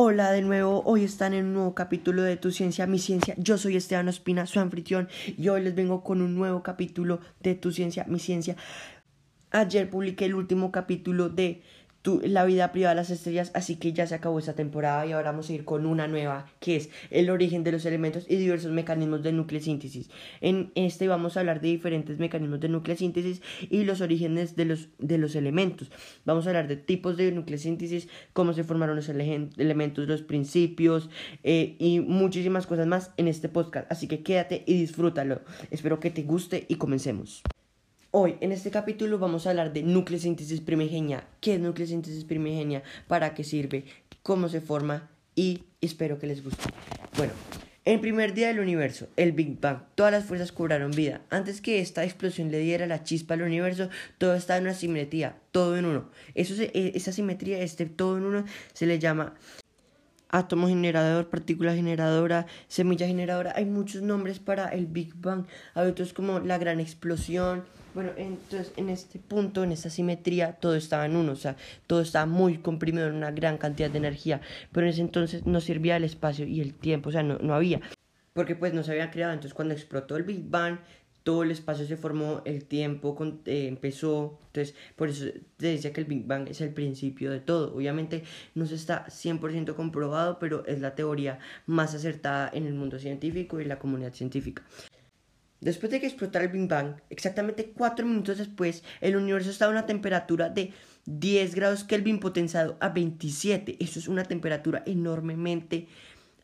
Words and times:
Hola 0.00 0.30
de 0.30 0.42
nuevo, 0.42 0.84
hoy 0.84 1.02
están 1.02 1.34
en 1.34 1.46
un 1.46 1.54
nuevo 1.54 1.74
capítulo 1.74 2.22
de 2.22 2.36
Tu 2.36 2.52
Ciencia, 2.52 2.86
Mi 2.86 3.00
Ciencia. 3.00 3.34
Yo 3.36 3.58
soy 3.58 3.74
Esteban 3.74 4.06
Ospina, 4.06 4.46
su 4.46 4.60
anfitrión, 4.60 5.08
y 5.36 5.48
hoy 5.48 5.60
les 5.60 5.74
vengo 5.74 6.04
con 6.04 6.22
un 6.22 6.36
nuevo 6.36 6.62
capítulo 6.62 7.18
de 7.40 7.56
Tu 7.56 7.72
Ciencia, 7.72 8.04
Mi 8.06 8.20
Ciencia. 8.20 8.54
Ayer 9.50 9.90
publiqué 9.90 10.26
el 10.26 10.36
último 10.36 10.70
capítulo 10.70 11.30
de 11.30 11.64
la 12.24 12.44
vida 12.44 12.72
privada 12.72 12.94
de 12.94 13.00
las 13.00 13.10
estrellas, 13.10 13.50
así 13.54 13.76
que 13.76 13.92
ya 13.92 14.06
se 14.06 14.14
acabó 14.14 14.38
esta 14.38 14.54
temporada 14.54 15.06
y 15.06 15.12
ahora 15.12 15.30
vamos 15.30 15.50
a 15.50 15.52
ir 15.52 15.64
con 15.64 15.86
una 15.86 16.08
nueva, 16.08 16.46
que 16.60 16.76
es 16.76 16.90
el 17.10 17.30
origen 17.30 17.64
de 17.64 17.72
los 17.72 17.84
elementos 17.84 18.24
y 18.28 18.36
diversos 18.36 18.72
mecanismos 18.72 19.22
de 19.22 19.32
nucleosíntesis. 19.32 20.10
En 20.40 20.72
este 20.74 21.08
vamos 21.08 21.36
a 21.36 21.40
hablar 21.40 21.60
de 21.60 21.68
diferentes 21.68 22.18
mecanismos 22.18 22.60
de 22.60 22.68
nucleosíntesis 22.68 23.42
y 23.68 23.84
los 23.84 24.00
orígenes 24.00 24.56
de 24.56 24.64
los, 24.64 24.88
de 24.98 25.18
los 25.18 25.34
elementos. 25.34 25.90
Vamos 26.24 26.46
a 26.46 26.50
hablar 26.50 26.68
de 26.68 26.76
tipos 26.76 27.16
de 27.16 27.32
nucleosíntesis, 27.32 28.08
cómo 28.32 28.52
se 28.52 28.64
formaron 28.64 28.96
los 28.96 29.08
elementos, 29.08 30.08
los 30.08 30.22
principios 30.22 31.10
eh, 31.42 31.76
y 31.78 32.00
muchísimas 32.00 32.66
cosas 32.66 32.86
más 32.86 33.12
en 33.16 33.28
este 33.28 33.48
podcast. 33.48 33.90
Así 33.90 34.08
que 34.08 34.22
quédate 34.22 34.64
y 34.66 34.80
disfrútalo. 34.80 35.42
Espero 35.70 36.00
que 36.00 36.10
te 36.10 36.22
guste 36.22 36.64
y 36.68 36.76
comencemos. 36.76 37.42
Hoy, 38.10 38.36
en 38.40 38.52
este 38.52 38.70
capítulo, 38.70 39.18
vamos 39.18 39.46
a 39.46 39.50
hablar 39.50 39.74
de 39.74 39.82
nucleosíntesis 39.82 40.62
primigenia. 40.62 41.28
¿Qué 41.42 41.56
es 41.56 41.60
nucleosíntesis 41.60 42.24
primigenia? 42.24 42.82
¿Para 43.06 43.34
qué 43.34 43.44
sirve? 43.44 43.84
¿Cómo 44.22 44.48
se 44.48 44.62
forma? 44.62 45.10
Y 45.34 45.64
espero 45.82 46.18
que 46.18 46.26
les 46.26 46.42
guste. 46.42 46.62
Bueno, 47.18 47.34
el 47.84 48.00
primer 48.00 48.32
día 48.32 48.48
del 48.48 48.60
universo, 48.60 49.08
el 49.16 49.32
Big 49.32 49.60
Bang, 49.60 49.80
todas 49.94 50.10
las 50.10 50.24
fuerzas 50.24 50.52
cobraron 50.52 50.90
vida. 50.92 51.20
Antes 51.28 51.60
que 51.60 51.80
esta 51.80 52.02
explosión 52.02 52.50
le 52.50 52.60
diera 52.60 52.86
la 52.86 53.04
chispa 53.04 53.34
al 53.34 53.42
universo, 53.42 53.90
todo 54.16 54.34
estaba 54.34 54.56
en 54.56 54.64
una 54.64 54.74
simetría, 54.74 55.36
todo 55.52 55.76
en 55.76 55.84
uno. 55.84 56.08
Eso 56.34 56.54
e, 56.62 56.92
esa 56.94 57.12
simetría, 57.12 57.58
este 57.58 57.84
todo 57.84 58.16
en 58.16 58.24
uno, 58.24 58.44
se 58.72 58.86
le 58.86 58.98
llama 58.98 59.34
átomo 60.30 60.68
generador, 60.68 61.28
partícula 61.28 61.74
generadora, 61.74 62.46
semilla 62.68 63.06
generadora. 63.06 63.52
Hay 63.56 63.66
muchos 63.66 64.02
nombres 64.02 64.38
para 64.38 64.68
el 64.68 64.86
Big 64.86 65.14
Bang. 65.16 65.44
Hay 65.74 65.88
otros 65.88 66.12
como 66.12 66.40
la 66.40 66.58
gran 66.58 66.80
explosión. 66.80 67.64
Bueno, 67.98 68.12
entonces 68.16 68.72
en 68.76 68.90
este 68.90 69.18
punto, 69.18 69.64
en 69.64 69.72
esta 69.72 69.90
simetría, 69.90 70.52
todo 70.52 70.76
estaba 70.76 71.04
en 71.06 71.16
uno, 71.16 71.32
o 71.32 71.34
sea, 71.34 71.56
todo 71.88 72.00
estaba 72.00 72.26
muy 72.26 72.58
comprimido 72.58 73.08
en 73.08 73.14
una 73.14 73.32
gran 73.32 73.58
cantidad 73.58 73.90
de 73.90 73.98
energía, 73.98 74.40
pero 74.70 74.86
en 74.86 74.92
ese 74.92 75.00
entonces 75.00 75.46
no 75.46 75.60
servía 75.60 75.96
el 75.96 76.04
espacio 76.04 76.46
y 76.46 76.60
el 76.60 76.74
tiempo, 76.74 77.08
o 77.08 77.12
sea, 77.12 77.24
no, 77.24 77.38
no 77.38 77.56
había, 77.56 77.80
porque 78.34 78.54
pues 78.54 78.72
no 78.72 78.84
se 78.84 78.92
había 78.92 79.10
creado, 79.10 79.32
entonces 79.32 79.52
cuando 79.52 79.74
explotó 79.74 80.16
el 80.16 80.22
Big 80.22 80.48
Bang, 80.48 80.78
todo 81.24 81.42
el 81.42 81.50
espacio 81.50 81.86
se 81.86 81.96
formó, 81.96 82.40
el 82.44 82.66
tiempo 82.66 83.18
eh, 83.46 83.66
empezó, 83.66 84.38
entonces 84.46 84.76
por 84.94 85.08
eso 85.08 85.24
se 85.24 85.66
decía 85.66 85.92
que 85.92 86.00
el 86.00 86.06
Big 86.06 86.24
Bang 86.24 86.48
es 86.48 86.60
el 86.60 86.72
principio 86.72 87.32
de 87.32 87.40
todo. 87.40 87.74
Obviamente 87.74 88.22
no 88.54 88.64
se 88.64 88.76
está 88.76 89.06
100% 89.08 89.74
comprobado, 89.74 90.38
pero 90.38 90.64
es 90.66 90.80
la 90.80 90.94
teoría 90.94 91.40
más 91.66 91.96
acertada 91.96 92.48
en 92.54 92.64
el 92.64 92.74
mundo 92.74 93.00
científico 93.00 93.60
y 93.60 93.64
la 93.64 93.80
comunidad 93.80 94.14
científica. 94.14 94.62
Después 95.60 95.90
de 95.90 96.00
que 96.00 96.06
explotara 96.06 96.44
el 96.44 96.52
Big 96.52 96.68
Bang, 96.68 96.96
exactamente 97.10 97.72
4 97.72 98.06
minutos 98.06 98.38
después, 98.38 98.84
el 99.00 99.16
universo 99.16 99.50
estaba 99.50 99.72
a 99.72 99.76
una 99.76 99.86
temperatura 99.86 100.48
de 100.48 100.72
10 101.06 101.54
grados 101.54 101.84
Kelvin 101.84 102.20
potenciado 102.20 102.76
a 102.80 102.90
27. 102.90 103.76
Eso 103.80 103.98
es 103.98 104.08
una 104.08 104.24
temperatura 104.24 104.82
enormemente 104.86 105.88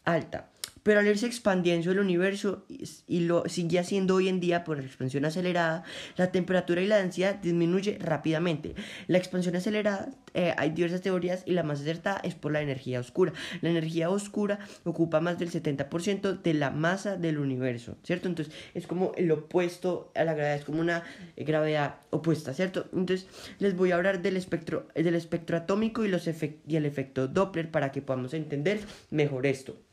alta 0.05 0.51
pero 0.85 1.01
al 1.01 1.09
irse 1.09 1.27
expandiendo 1.27 1.91
el 1.91 1.99
universo 1.99 2.65
y 2.69 3.21
lo 3.21 3.49
sigue 3.49 3.81
haciendo 3.81 4.15
hoy 4.15 4.29
en 4.29 4.39
día 4.39 4.63
por 4.63 4.77
la 4.77 4.85
expansión 4.85 5.25
acelerada, 5.25 5.83
la 6.17 6.31
temperatura 6.31 6.83
y 6.83 6.87
la 6.87 6.99
densidad 6.99 7.37
disminuye 7.37 7.99
rápidamente. 7.99 8.75
La 9.09 9.19
expansión 9.19 9.57
acelerada, 9.57 10.11
eh, 10.35 10.55
hay 10.57 10.71
diversas 10.71 11.01
teorías 11.01 11.43
y 11.47 11.53
la 11.53 11.63
más 11.63 11.81
acertada 11.81 12.21
es 12.23 12.35
por 12.35 12.53
la 12.53 12.61
energía 12.61 13.01
oscura. 13.01 13.33
La 13.63 13.71
energía 13.71 14.11
oscura 14.11 14.59
ocupa 14.85 15.21
más 15.21 15.39
del 15.39 15.51
70% 15.51 16.43
de 16.43 16.55
la 16.55 16.71
masa 16.71 17.17
del 17.17 17.39
universo, 17.39 17.97
¿cierto? 18.03 18.29
Entonces 18.29 18.55
es 18.75 18.87
como 18.87 19.13
el 19.17 19.31
opuesto 19.33 20.13
a 20.15 20.25
la 20.25 20.35
gravedad, 20.35 20.57
es 20.57 20.65
como 20.65 20.81
una 20.81 21.03
gravedad 21.35 21.97
opuesta, 22.11 22.53
¿cierto? 22.53 22.87
Entonces 22.93 23.27
les 23.59 23.75
voy 23.75 23.91
a 23.93 23.95
hablar 23.95 24.21
del 24.21 24.37
espectro, 24.37 24.87
del 24.95 25.15
espectro 25.15 25.57
atómico 25.57 26.05
y, 26.05 26.09
los 26.09 26.29
y 26.29 26.77
el 26.77 26.85
efecto 26.85 27.27
Doppler 27.27 27.71
para 27.71 27.91
que 27.91 28.03
podamos 28.03 28.35
entender 28.35 28.81
mejor 29.11 29.47
esto. 29.47 29.84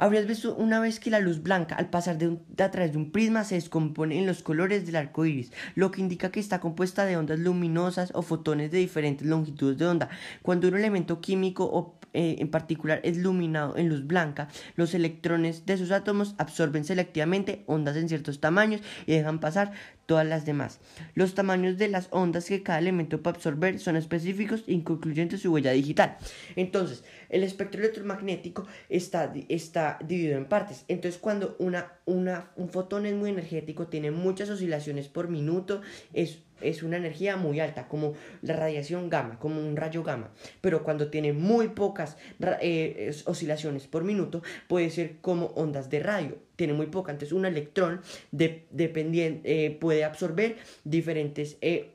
Habrías 0.00 0.26
visto 0.26 0.54
una 0.54 0.80
vez 0.80 0.98
que 0.98 1.10
la 1.10 1.20
luz 1.20 1.42
blanca, 1.42 1.74
al 1.74 1.90
pasar 1.90 2.16
de, 2.16 2.38
a 2.58 2.70
través 2.70 2.92
de 2.92 2.96
un 2.96 3.10
prisma, 3.12 3.44
se 3.44 3.56
descompone 3.56 4.18
en 4.18 4.26
los 4.26 4.42
colores 4.42 4.86
del 4.86 4.96
arco 4.96 5.26
iris, 5.26 5.52
lo 5.74 5.90
que 5.90 6.00
indica 6.00 6.30
que 6.30 6.40
está 6.40 6.58
compuesta 6.58 7.04
de 7.04 7.18
ondas 7.18 7.38
luminosas 7.38 8.10
o 8.14 8.22
fotones 8.22 8.70
de 8.70 8.78
diferentes 8.78 9.26
longitudes 9.26 9.76
de 9.76 9.86
onda. 9.86 10.08
Cuando 10.40 10.68
un 10.68 10.78
elemento 10.78 11.20
químico 11.20 11.64
o 11.70 12.00
eh, 12.14 12.36
en 12.38 12.50
particular 12.50 13.00
es 13.04 13.18
iluminado 13.18 13.76
en 13.76 13.90
luz 13.90 14.06
blanca, 14.06 14.48
los 14.74 14.94
electrones 14.94 15.66
de 15.66 15.76
sus 15.76 15.90
átomos 15.90 16.34
absorben 16.38 16.86
selectivamente 16.86 17.62
ondas 17.66 17.96
en 17.96 18.08
ciertos 18.08 18.40
tamaños 18.40 18.80
y 19.04 19.12
dejan 19.12 19.38
pasar 19.38 19.72
todas 20.10 20.26
las 20.26 20.44
demás. 20.44 20.80
Los 21.14 21.36
tamaños 21.36 21.78
de 21.78 21.86
las 21.86 22.08
ondas 22.10 22.46
que 22.46 22.64
cada 22.64 22.80
elemento 22.80 23.22
puede 23.22 23.36
absorber 23.36 23.78
son 23.78 23.94
específicos 23.94 24.64
e 24.66 25.38
su 25.38 25.52
huella 25.52 25.70
digital. 25.70 26.16
Entonces, 26.56 27.04
el 27.28 27.44
espectro 27.44 27.80
electromagnético 27.80 28.66
está, 28.88 29.32
está 29.48 30.00
dividido 30.04 30.36
en 30.36 30.46
partes. 30.46 30.84
Entonces, 30.88 31.20
cuando 31.20 31.54
una, 31.60 31.92
una, 32.06 32.50
un 32.56 32.70
fotón 32.70 33.06
es 33.06 33.14
muy 33.14 33.30
energético, 33.30 33.86
tiene 33.86 34.10
muchas 34.10 34.50
oscilaciones 34.50 35.06
por 35.06 35.28
minuto, 35.28 35.80
es 36.12 36.40
es 36.60 36.82
una 36.82 36.96
energía 36.96 37.36
muy 37.36 37.60
alta, 37.60 37.88
como 37.88 38.14
la 38.42 38.54
radiación 38.54 39.10
gamma, 39.10 39.38
como 39.38 39.60
un 39.60 39.76
rayo 39.76 40.02
gamma. 40.02 40.30
Pero 40.60 40.82
cuando 40.82 41.10
tiene 41.10 41.32
muy 41.32 41.68
pocas 41.68 42.16
eh, 42.60 43.14
oscilaciones 43.24 43.86
por 43.86 44.04
minuto, 44.04 44.42
puede 44.68 44.90
ser 44.90 45.16
como 45.20 45.46
ondas 45.46 45.90
de 45.90 46.00
radio. 46.00 46.38
Tiene 46.56 46.74
muy 46.74 46.86
poca. 46.86 47.12
Entonces, 47.12 47.32
un 47.32 47.46
electrón 47.46 48.02
de, 48.32 48.66
eh, 48.72 49.78
puede 49.80 50.04
absorber 50.04 50.56
diferentes 50.84 51.56
eh, 51.62 51.94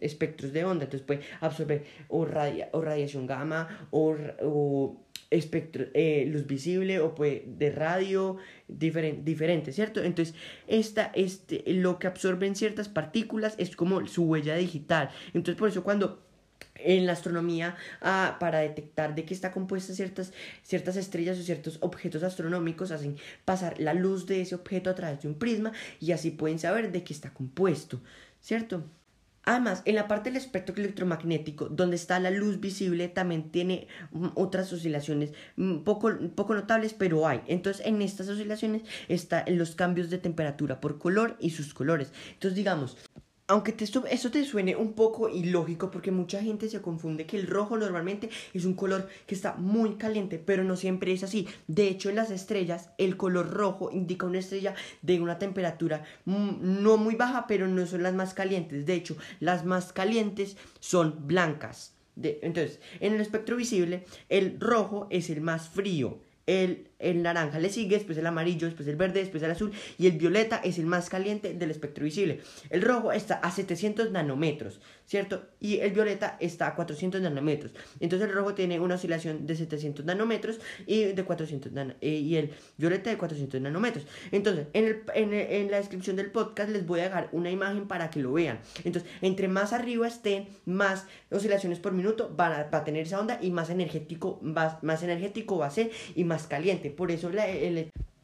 espectros 0.00 0.52
de 0.52 0.64
onda. 0.64 0.84
Entonces, 0.84 1.06
puede 1.06 1.20
absorber 1.40 1.84
o 2.08 2.24
radiación 2.24 3.26
gamma 3.26 3.88
o 3.90 4.96
espectro, 5.30 5.86
eh, 5.94 6.26
luz 6.26 6.46
visible 6.46 7.00
o 7.00 7.14
pues 7.14 7.42
de 7.46 7.70
radio 7.70 8.36
diferente, 8.68 9.72
¿cierto? 9.72 10.02
Entonces, 10.02 10.34
esta, 10.66 11.12
este, 11.14 11.62
lo 11.66 11.98
que 11.98 12.08
absorben 12.08 12.56
ciertas 12.56 12.88
partículas 12.88 13.54
es 13.58 13.74
como 13.76 14.06
su 14.06 14.24
huella 14.24 14.56
digital. 14.56 15.10
Entonces, 15.32 15.56
por 15.56 15.68
eso 15.68 15.84
cuando 15.84 16.26
en 16.76 17.06
la 17.06 17.12
astronomía 17.12 17.76
ah, 18.00 18.36
para 18.40 18.60
detectar 18.60 19.14
de 19.14 19.24
qué 19.24 19.34
está 19.34 19.52
compuesta 19.52 19.92
ciertas, 19.92 20.32
ciertas 20.62 20.96
estrellas 20.96 21.38
o 21.38 21.42
ciertos 21.42 21.78
objetos 21.80 22.22
astronómicos 22.22 22.90
hacen 22.90 23.16
pasar 23.44 23.78
la 23.80 23.94
luz 23.94 24.26
de 24.26 24.40
ese 24.40 24.54
objeto 24.54 24.90
a 24.90 24.94
través 24.94 25.22
de 25.22 25.28
un 25.28 25.34
prisma 25.34 25.72
y 26.00 26.12
así 26.12 26.30
pueden 26.30 26.58
saber 26.58 26.90
de 26.92 27.04
qué 27.04 27.12
está 27.12 27.32
compuesto, 27.32 28.00
¿cierto? 28.40 28.84
Además, 29.44 29.82
en 29.86 29.94
la 29.94 30.06
parte 30.06 30.30
del 30.30 30.36
espectro 30.36 30.74
electromagnético, 30.76 31.68
donde 31.68 31.96
está 31.96 32.20
la 32.20 32.30
luz 32.30 32.60
visible, 32.60 33.08
también 33.08 33.50
tiene 33.50 33.88
mm, 34.12 34.28
otras 34.34 34.72
oscilaciones 34.72 35.32
mm, 35.56 35.78
poco, 35.78 36.10
poco 36.34 36.54
notables, 36.54 36.92
pero 36.92 37.26
hay. 37.26 37.40
Entonces, 37.46 37.84
en 37.86 38.02
estas 38.02 38.28
oscilaciones 38.28 38.82
están 39.08 39.44
los 39.56 39.74
cambios 39.74 40.10
de 40.10 40.18
temperatura 40.18 40.80
por 40.80 40.98
color 40.98 41.36
y 41.40 41.50
sus 41.50 41.72
colores. 41.72 42.12
Entonces, 42.32 42.54
digamos, 42.54 42.98
aunque 43.50 43.72
te, 43.72 43.84
te 43.84 44.44
suene 44.44 44.76
un 44.76 44.92
poco 44.92 45.28
ilógico 45.28 45.90
porque 45.90 46.12
mucha 46.12 46.40
gente 46.40 46.68
se 46.68 46.80
confunde 46.80 47.26
que 47.26 47.36
el 47.36 47.48
rojo 47.48 47.76
normalmente 47.76 48.30
es 48.54 48.64
un 48.64 48.74
color 48.74 49.08
que 49.26 49.34
está 49.34 49.54
muy 49.54 49.96
caliente, 49.96 50.38
pero 50.38 50.62
no 50.62 50.76
siempre 50.76 51.12
es 51.12 51.24
así. 51.24 51.48
De 51.66 51.88
hecho, 51.88 52.10
en 52.10 52.14
las 52.14 52.30
estrellas, 52.30 52.90
el 52.96 53.16
color 53.16 53.50
rojo 53.50 53.90
indica 53.90 54.24
una 54.24 54.38
estrella 54.38 54.76
de 55.02 55.20
una 55.20 55.40
temperatura 55.40 56.04
no 56.26 56.96
muy 56.96 57.16
baja, 57.16 57.46
pero 57.48 57.66
no 57.66 57.84
son 57.86 58.04
las 58.04 58.14
más 58.14 58.34
calientes. 58.34 58.86
De 58.86 58.94
hecho, 58.94 59.16
las 59.40 59.64
más 59.64 59.92
calientes 59.92 60.56
son 60.78 61.26
blancas. 61.26 61.96
entonces, 62.22 62.78
en 63.00 63.14
el 63.14 63.20
espectro 63.20 63.56
visible, 63.56 64.04
el 64.28 64.60
rojo 64.60 65.08
es 65.10 65.28
el 65.28 65.40
más 65.40 65.68
frío. 65.68 66.20
El 66.46 66.89
el 67.00 67.22
naranja 67.22 67.58
le 67.58 67.70
sigue, 67.70 67.96
después 67.96 68.18
el 68.18 68.26
amarillo, 68.26 68.66
después 68.66 68.88
el 68.88 68.96
verde, 68.96 69.20
después 69.20 69.42
el 69.42 69.50
azul 69.50 69.72
y 69.98 70.06
el 70.06 70.12
violeta 70.12 70.60
es 70.62 70.78
el 70.78 70.86
más 70.86 71.08
caliente 71.08 71.54
del 71.54 71.70
espectro 71.70 72.04
visible. 72.04 72.40
El 72.68 72.82
rojo 72.82 73.12
está 73.12 73.34
a 73.34 73.50
700 73.50 74.10
nanómetros, 74.12 74.80
¿cierto? 75.06 75.48
Y 75.58 75.78
el 75.78 75.92
violeta 75.92 76.36
está 76.40 76.68
a 76.68 76.74
400 76.74 77.20
nanómetros. 77.20 77.72
Entonces 78.00 78.28
el 78.28 78.34
rojo 78.34 78.54
tiene 78.54 78.78
una 78.80 78.94
oscilación 78.94 79.46
de 79.46 79.56
700 79.56 80.04
nanómetros 80.04 80.60
y 80.86 81.04
de 81.04 81.24
400 81.24 81.72
eh, 82.00 82.08
y 82.08 82.36
el 82.36 82.50
violeta 82.76 83.10
de 83.10 83.18
400 83.18 83.60
nanómetros. 83.60 84.06
Entonces, 84.30 84.66
en, 84.72 84.84
el, 84.86 85.02
en, 85.14 85.70
la 85.70 85.78
descripción 85.78 86.16
del 86.16 86.30
podcast 86.30 86.70
les 86.70 86.86
voy 86.86 87.00
a 87.00 87.04
dejar 87.04 87.28
una 87.32 87.50
imagen 87.50 87.88
para 87.88 88.10
que 88.10 88.20
lo 88.20 88.32
vean. 88.32 88.60
Entonces, 88.84 89.10
entre 89.22 89.48
más 89.48 89.72
arriba 89.72 90.06
estén, 90.06 90.48
más 90.64 91.06
oscilaciones 91.30 91.78
por 91.78 91.92
minuto 91.92 92.34
va 92.38 92.68
a 92.70 92.84
tener 92.84 93.06
esa 93.06 93.20
onda 93.20 93.38
y 93.40 93.50
más 93.50 93.70
energético, 93.70 94.40
va, 94.42 94.78
más 94.82 95.02
energético 95.02 95.58
va 95.58 95.66
a 95.66 95.70
ser 95.70 95.90
y 96.14 96.24
más 96.24 96.46
caliente 96.46 96.89
por 96.90 97.10
eso 97.10 97.30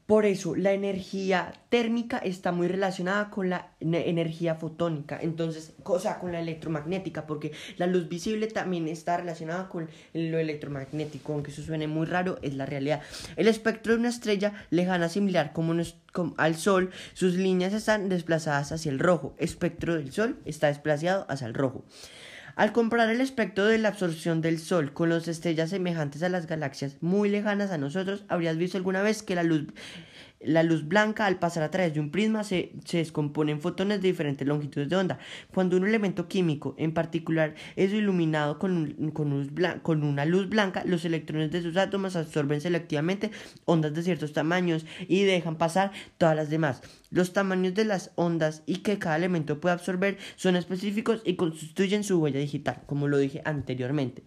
Por 0.06 0.24
eso, 0.24 0.54
la 0.54 0.72
energía 0.72 1.52
térmica 1.68 2.18
está 2.18 2.52
muy 2.52 2.68
relacionada 2.68 3.28
con 3.28 3.50
la 3.50 3.70
energía 3.80 4.54
fotónica, 4.54 5.18
entonces, 5.20 5.72
o 5.82 5.98
sea, 5.98 6.20
con 6.20 6.30
la 6.30 6.38
electromagnética, 6.38 7.26
porque 7.26 7.50
la 7.76 7.88
luz 7.88 8.08
visible 8.08 8.46
también 8.46 8.86
está 8.86 9.16
relacionada 9.16 9.68
con 9.68 9.88
lo 10.12 10.38
electromagnético, 10.38 11.32
aunque 11.32 11.50
eso 11.50 11.60
suene 11.60 11.88
muy 11.88 12.06
raro, 12.06 12.38
es 12.42 12.54
la 12.54 12.66
realidad. 12.66 13.02
El 13.34 13.48
espectro 13.48 13.94
de 13.94 13.98
una 13.98 14.10
estrella 14.10 14.52
lejana 14.70 15.08
similar 15.08 15.52
como, 15.52 15.74
al 16.36 16.54
Sol, 16.54 16.90
sus 17.12 17.34
líneas 17.34 17.72
están 17.72 18.08
desplazadas 18.08 18.70
hacia 18.70 18.92
el 18.92 19.00
rojo. 19.00 19.34
Espectro 19.38 19.96
del 19.96 20.12
Sol 20.12 20.38
está 20.44 20.68
desplazado 20.68 21.26
hacia 21.28 21.48
el 21.48 21.54
rojo. 21.54 21.84
Al 22.56 22.72
comparar 22.72 23.10
el 23.10 23.20
espectro 23.20 23.66
de 23.66 23.76
la 23.76 23.88
absorción 23.88 24.40
del 24.40 24.58
Sol 24.58 24.94
con 24.94 25.10
las 25.10 25.28
estrellas 25.28 25.68
semejantes 25.68 26.22
a 26.22 26.30
las 26.30 26.46
galaxias 26.46 26.96
muy 27.02 27.28
lejanas 27.28 27.70
a 27.70 27.76
nosotros, 27.76 28.24
habrías 28.28 28.56
visto 28.56 28.78
alguna 28.78 29.02
vez 29.02 29.22
que 29.22 29.34
la 29.34 29.42
luz 29.42 29.66
la 30.46 30.62
luz 30.62 30.86
blanca, 30.86 31.26
al 31.26 31.38
pasar 31.38 31.62
a 31.62 31.70
través 31.70 31.92
de 31.94 32.00
un 32.00 32.10
prisma, 32.10 32.44
se, 32.44 32.72
descompone 32.90 33.52
en 33.52 33.60
fotones 33.60 34.00
de 34.00 34.08
diferentes 34.08 34.46
longitudes 34.46 34.88
de 34.88 34.96
onda. 34.96 35.18
Cuando 35.52 35.76
un 35.76 35.86
elemento 35.86 36.28
químico, 36.28 36.74
en 36.78 36.94
particular, 36.94 37.54
es 37.74 37.92
iluminado 37.92 38.58
con, 38.58 39.10
con, 39.12 39.50
con 39.82 40.02
una 40.04 40.24
luz 40.24 40.48
blanca, 40.48 40.84
los 40.84 41.04
electrones 41.04 41.50
de 41.50 41.62
sus 41.62 41.76
átomos 41.76 42.16
absorben 42.16 42.60
selectivamente 42.60 43.30
ondas 43.64 43.92
de 43.94 44.02
ciertos 44.02 44.32
tamaños 44.32 44.86
y 45.08 45.24
dejan 45.24 45.56
pasar 45.56 45.92
todas 46.18 46.36
las 46.36 46.50
demás. 46.50 46.82
Los 47.10 47.32
tamaños 47.32 47.74
de 47.74 47.84
las 47.84 48.12
ondas 48.14 48.62
y 48.66 48.78
que 48.78 48.98
cada 48.98 49.16
elemento 49.16 49.60
puede 49.60 49.74
absorber 49.74 50.18
son 50.36 50.56
específicos 50.56 51.22
y 51.24 51.34
constituyen 51.34 52.04
su 52.04 52.20
huella 52.20 52.40
digital, 52.40 52.82
como 52.86 53.08
lo 53.08 53.18
dije 53.18 53.42
anteriormente. 53.44 54.22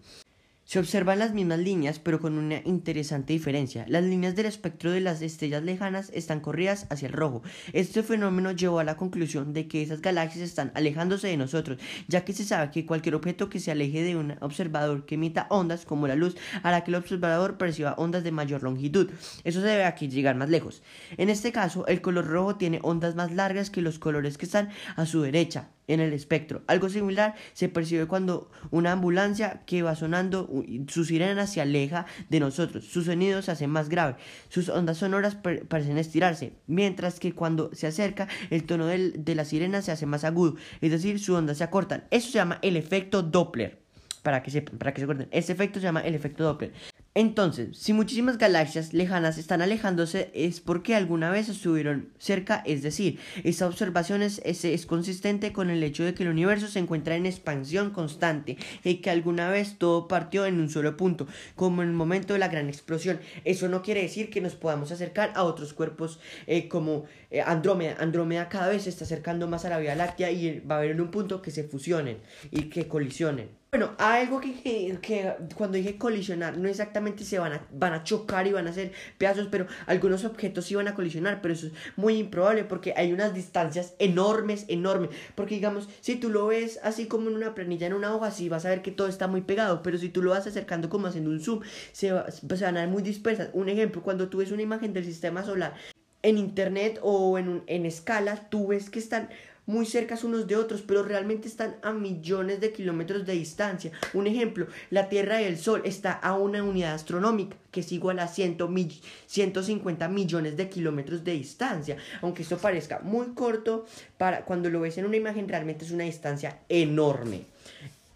Se 0.69 0.77
observan 0.77 1.17
las 1.17 1.33
mismas 1.33 1.57
líneas, 1.57 1.97
pero 1.97 2.19
con 2.19 2.37
una 2.37 2.61
interesante 2.63 3.33
diferencia. 3.33 3.85
Las 3.87 4.03
líneas 4.03 4.35
del 4.35 4.45
espectro 4.45 4.91
de 4.91 5.01
las 5.01 5.19
estrellas 5.23 5.63
lejanas 5.63 6.11
están 6.13 6.41
corridas 6.41 6.85
hacia 6.91 7.07
el 7.07 7.13
rojo. 7.13 7.41
Este 7.73 8.03
fenómeno 8.03 8.51
llevó 8.51 8.77
a 8.77 8.83
la 8.83 8.95
conclusión 8.95 9.51
de 9.51 9.67
que 9.67 9.81
esas 9.81 9.99
galaxias 9.99 10.47
están 10.47 10.71
alejándose 10.75 11.27
de 11.27 11.37
nosotros, 11.37 11.79
ya 12.07 12.23
que 12.23 12.33
se 12.33 12.43
sabe 12.43 12.69
que 12.69 12.85
cualquier 12.85 13.15
objeto 13.15 13.49
que 13.49 13.59
se 13.59 13.71
aleje 13.71 14.03
de 14.03 14.15
un 14.15 14.35
observador 14.41 15.07
que 15.07 15.15
emita 15.15 15.47
ondas 15.49 15.87
como 15.87 16.07
la 16.07 16.15
luz 16.15 16.35
hará 16.61 16.83
que 16.83 16.91
el 16.91 16.95
observador 16.97 17.57
perciba 17.57 17.95
ondas 17.97 18.23
de 18.23 18.31
mayor 18.31 18.61
longitud. 18.61 19.09
Eso 19.43 19.61
se 19.61 19.65
debe 19.65 19.85
a 19.85 19.95
que 19.95 20.07
llegar 20.07 20.35
más 20.35 20.51
lejos. 20.51 20.83
En 21.17 21.31
este 21.31 21.51
caso, 21.51 21.87
el 21.87 22.01
color 22.01 22.27
rojo 22.27 22.57
tiene 22.57 22.79
ondas 22.83 23.15
más 23.15 23.33
largas 23.33 23.71
que 23.71 23.81
los 23.81 23.97
colores 23.97 24.37
que 24.37 24.45
están 24.45 24.69
a 24.95 25.07
su 25.07 25.23
derecha 25.23 25.69
en 25.89 25.99
el 25.99 26.13
espectro. 26.13 26.61
Algo 26.67 26.87
similar 26.87 27.35
se 27.53 27.67
percibe 27.67 28.05
cuando 28.05 28.51
una 28.69 28.91
ambulancia 28.93 29.63
que 29.65 29.81
va 29.81 29.95
sonando, 29.95 30.47
su 30.87 31.05
sirena 31.05 31.47
se 31.47 31.61
aleja 31.61 32.05
de 32.29 32.39
nosotros, 32.39 32.85
su 32.85 33.03
sonido 33.03 33.41
se 33.41 33.51
hace 33.51 33.67
más 33.67 33.89
grave, 33.89 34.15
sus 34.49 34.69
ondas 34.69 34.97
sonoras 34.97 35.35
parecen 35.35 35.97
estirarse, 35.97 36.53
mientras 36.67 37.19
que 37.19 37.33
cuando 37.33 37.73
se 37.73 37.87
acerca 37.87 38.27
el 38.49 38.63
tono 38.63 38.85
de 38.87 39.35
la 39.35 39.45
sirena 39.45 39.81
se 39.81 39.91
hace 39.91 40.05
más 40.05 40.23
agudo, 40.23 40.55
es 40.81 40.91
decir, 40.91 41.19
sus 41.19 41.35
ondas 41.35 41.57
se 41.57 41.63
acortan. 41.63 42.03
Eso 42.11 42.27
se 42.27 42.33
llama 42.35 42.59
el 42.61 42.75
efecto 42.75 43.21
Doppler. 43.21 43.79
Para 44.21 44.43
que 44.43 44.51
sepan, 44.51 44.77
para 44.77 44.93
que 44.93 44.99
se 44.99 45.05
acuerden. 45.05 45.29
Ese 45.31 45.53
efecto 45.53 45.79
se 45.79 45.85
llama 45.85 46.01
el 46.01 46.13
efecto 46.13 46.43
Doppler. 46.43 46.73
Entonces, 47.15 47.75
si 47.75 47.91
muchísimas 47.91 48.37
galaxias 48.37 48.93
lejanas 48.93 49.39
están 49.39 49.63
alejándose 49.63 50.29
es 50.35 50.59
porque 50.59 50.93
alguna 50.93 51.31
vez 51.31 51.49
estuvieron 51.49 52.09
cerca, 52.19 52.61
es 52.67 52.83
decir, 52.83 53.17
esta 53.43 53.65
observación 53.65 54.21
es, 54.21 54.39
es, 54.45 54.85
consistente 54.85 55.51
con 55.51 55.71
el 55.71 55.81
hecho 55.81 56.03
de 56.03 56.13
que 56.13 56.21
el 56.21 56.29
universo 56.29 56.67
se 56.67 56.77
encuentra 56.77 57.15
en 57.15 57.25
expansión 57.25 57.89
constante 57.89 58.57
y 58.83 58.97
que 58.97 59.09
alguna 59.09 59.49
vez 59.49 59.79
todo 59.79 60.07
partió 60.07 60.45
en 60.45 60.59
un 60.59 60.69
solo 60.69 60.97
punto, 60.97 61.25
como 61.55 61.81
en 61.81 61.89
el 61.89 61.95
momento 61.95 62.33
de 62.33 62.39
la 62.39 62.47
gran 62.47 62.69
explosión. 62.69 63.19
Eso 63.43 63.67
no 63.69 63.81
quiere 63.81 64.03
decir 64.03 64.29
que 64.29 64.39
nos 64.39 64.53
podamos 64.53 64.91
acercar 64.91 65.31
a 65.33 65.43
otros 65.43 65.73
cuerpos 65.73 66.19
eh, 66.45 66.67
como 66.67 67.05
eh, 67.31 67.41
Andrómeda. 67.41 67.97
Andrómeda 67.99 68.49
cada 68.49 68.69
vez 68.69 68.83
se 68.83 68.91
está 68.91 69.05
acercando 69.05 69.47
más 69.47 69.65
a 69.65 69.69
la 69.69 69.79
Vía 69.79 69.95
Láctea 69.95 70.29
y 70.29 70.59
va 70.59 70.75
a 70.75 70.77
haber 70.77 70.91
en 70.91 71.01
un 71.01 71.09
punto 71.09 71.41
que 71.41 71.49
se 71.49 71.63
fusionen 71.63 72.19
y 72.51 72.69
que 72.69 72.87
colisionen. 72.87 73.58
Bueno, 73.71 73.91
algo 73.99 74.41
que, 74.41 74.97
que, 74.99 75.31
cuando 75.55 75.77
dije 75.77 75.95
colisionar, 75.99 76.57
no 76.57 76.67
exactamente 76.67 77.23
se 77.23 77.37
van 77.37 77.53
a, 77.53 77.67
van 77.71 77.93
a 77.93 78.03
chocar 78.03 78.47
y 78.47 78.51
van 78.51 78.65
a 78.65 78.71
hacer 78.71 78.93
pedazos, 79.19 79.47
pero 79.51 79.67
algunos 79.85 80.25
objetos 80.25 80.65
sí 80.65 80.73
van 80.73 80.87
a 80.87 80.95
colisionar, 80.95 81.39
pero 81.39 81.53
eso 81.53 81.67
es 81.67 81.73
muy 81.95 82.15
improbable 82.17 82.63
porque 82.63 82.95
hay 82.97 83.13
unas 83.13 83.35
distancias 83.35 83.93
enormes, 83.99 84.65
enormes. 84.69 85.11
Porque 85.35 85.53
digamos, 85.53 85.87
si 86.01 86.15
tú 86.15 86.31
lo 86.31 86.47
ves 86.47 86.79
así 86.81 87.05
como 87.05 87.29
en 87.29 87.35
una 87.35 87.53
planilla, 87.53 87.85
en 87.85 87.93
una 87.93 88.15
hoja, 88.15 88.31
sí 88.31 88.49
vas 88.49 88.65
a 88.65 88.69
ver 88.69 88.81
que 88.81 88.89
todo 88.91 89.07
está 89.07 89.27
muy 89.27 89.41
pegado, 89.41 89.83
pero 89.83 89.99
si 89.99 90.09
tú 90.09 90.23
lo 90.23 90.31
vas 90.31 90.47
acercando 90.47 90.89
como 90.89 91.05
haciendo 91.05 91.29
un 91.29 91.39
zoom, 91.39 91.61
se, 91.91 92.07
se 92.31 92.65
van 92.65 92.77
a 92.77 92.81
ver 92.81 92.89
muy 92.89 93.03
dispersas. 93.03 93.51
Un 93.53 93.69
ejemplo, 93.69 94.01
cuando 94.01 94.29
tú 94.29 94.39
ves 94.39 94.51
una 94.51 94.63
imagen 94.63 94.93
del 94.93 95.05
sistema 95.05 95.43
solar 95.43 95.75
en 96.21 96.37
internet 96.37 96.99
o 97.01 97.37
en, 97.37 97.63
en 97.67 97.85
escala, 97.85 98.49
tú 98.49 98.67
ves 98.67 98.89
que 98.89 98.99
están 98.99 99.29
muy 99.69 99.85
cercas 99.85 100.23
unos 100.23 100.47
de 100.47 100.55
otros, 100.55 100.81
pero 100.81 101.03
realmente 101.03 101.47
están 101.47 101.75
a 101.83 101.91
millones 101.93 102.59
de 102.59 102.73
kilómetros 102.73 103.23
de 103.23 103.33
distancia. 103.33 103.91
Un 104.15 104.25
ejemplo, 104.25 104.65
la 104.89 105.09
Tierra 105.09 105.43
y 105.43 105.45
el 105.45 105.59
Sol 105.59 105.83
está 105.85 106.11
a 106.11 106.35
una 106.35 106.63
unidad 106.63 106.95
astronómica 106.95 107.55
que 107.71 107.81
es 107.81 107.91
igual 107.91 108.17
a 108.17 108.27
150 108.27 110.07
millones 110.07 110.57
de 110.57 110.69
kilómetros 110.69 111.23
de 111.23 111.33
distancia. 111.33 111.97
Aunque 112.23 112.41
esto 112.41 112.57
parezca 112.57 112.99
muy 113.03 113.27
corto, 113.35 113.85
para 114.17 114.43
cuando 114.43 114.71
lo 114.71 114.81
ves 114.81 114.97
en 114.97 115.05
una 115.05 115.17
imagen 115.17 115.47
realmente 115.47 115.85
es 115.85 115.91
una 115.91 116.05
distancia 116.05 116.57
enorme. 116.67 117.43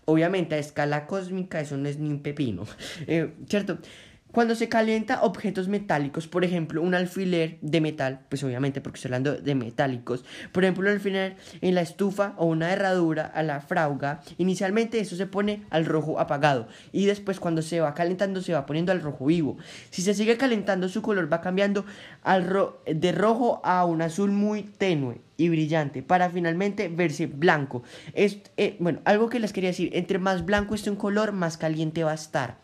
Obviamente 0.05 0.55
a 0.55 0.57
escala 0.57 1.05
cósmica 1.05 1.61
eso 1.61 1.77
no 1.77 1.87
es 1.87 1.99
ni 1.99 2.09
un 2.09 2.23
pepino, 2.23 2.65
eh, 3.07 3.31
¿cierto? 3.47 3.77
Cuando 4.33 4.55
se 4.55 4.67
calienta 4.67 5.21
objetos 5.21 5.67
metálicos, 5.67 6.27
por 6.27 6.43
ejemplo, 6.43 6.81
un 6.81 6.95
alfiler 6.95 7.59
de 7.61 7.81
metal, 7.81 8.21
pues 8.29 8.43
obviamente 8.43 8.81
porque 8.81 8.97
estoy 8.97 9.09
hablando 9.09 9.35
de 9.35 9.53
metálicos, 9.53 10.25
por 10.51 10.63
ejemplo, 10.63 10.81
un 10.81 10.95
alfiler 10.95 11.35
en 11.61 11.75
la 11.75 11.81
estufa 11.81 12.33
o 12.37 12.47
una 12.47 12.73
herradura 12.73 13.27
a 13.27 13.43
la 13.43 13.61
frauga, 13.61 14.21
inicialmente 14.39 14.99
eso 14.99 15.15
se 15.15 15.27
pone 15.27 15.67
al 15.69 15.85
rojo 15.85 16.19
apagado 16.19 16.67
y 16.91 17.05
después 17.05 17.39
cuando 17.39 17.61
se 17.61 17.79
va 17.79 17.93
calentando 17.93 18.41
se 18.41 18.53
va 18.53 18.65
poniendo 18.65 18.91
al 18.91 19.03
rojo 19.03 19.27
vivo. 19.27 19.57
Si 19.91 20.01
se 20.01 20.15
sigue 20.15 20.35
calentando 20.35 20.89
su 20.89 21.03
color 21.03 21.31
va 21.31 21.39
cambiando 21.39 21.85
de 22.87 23.11
rojo 23.11 23.61
a 23.63 23.85
un 23.85 24.01
azul 24.01 24.31
muy 24.31 24.63
tenue 24.63 25.21
y 25.37 25.49
brillante 25.49 26.01
para 26.01 26.31
finalmente 26.31 26.89
verse 26.89 27.27
blanco. 27.27 27.83
Es, 28.15 28.39
eh, 28.57 28.77
bueno, 28.79 28.99
algo 29.05 29.29
que 29.29 29.39
les 29.39 29.53
quería 29.53 29.69
decir, 29.69 29.91
entre 29.93 30.17
más 30.17 30.43
blanco 30.43 30.73
esté 30.73 30.89
un 30.89 30.95
color, 30.95 31.33
más 31.33 31.57
caliente 31.57 32.03
va 32.03 32.13
a 32.13 32.15
estar. 32.15 32.57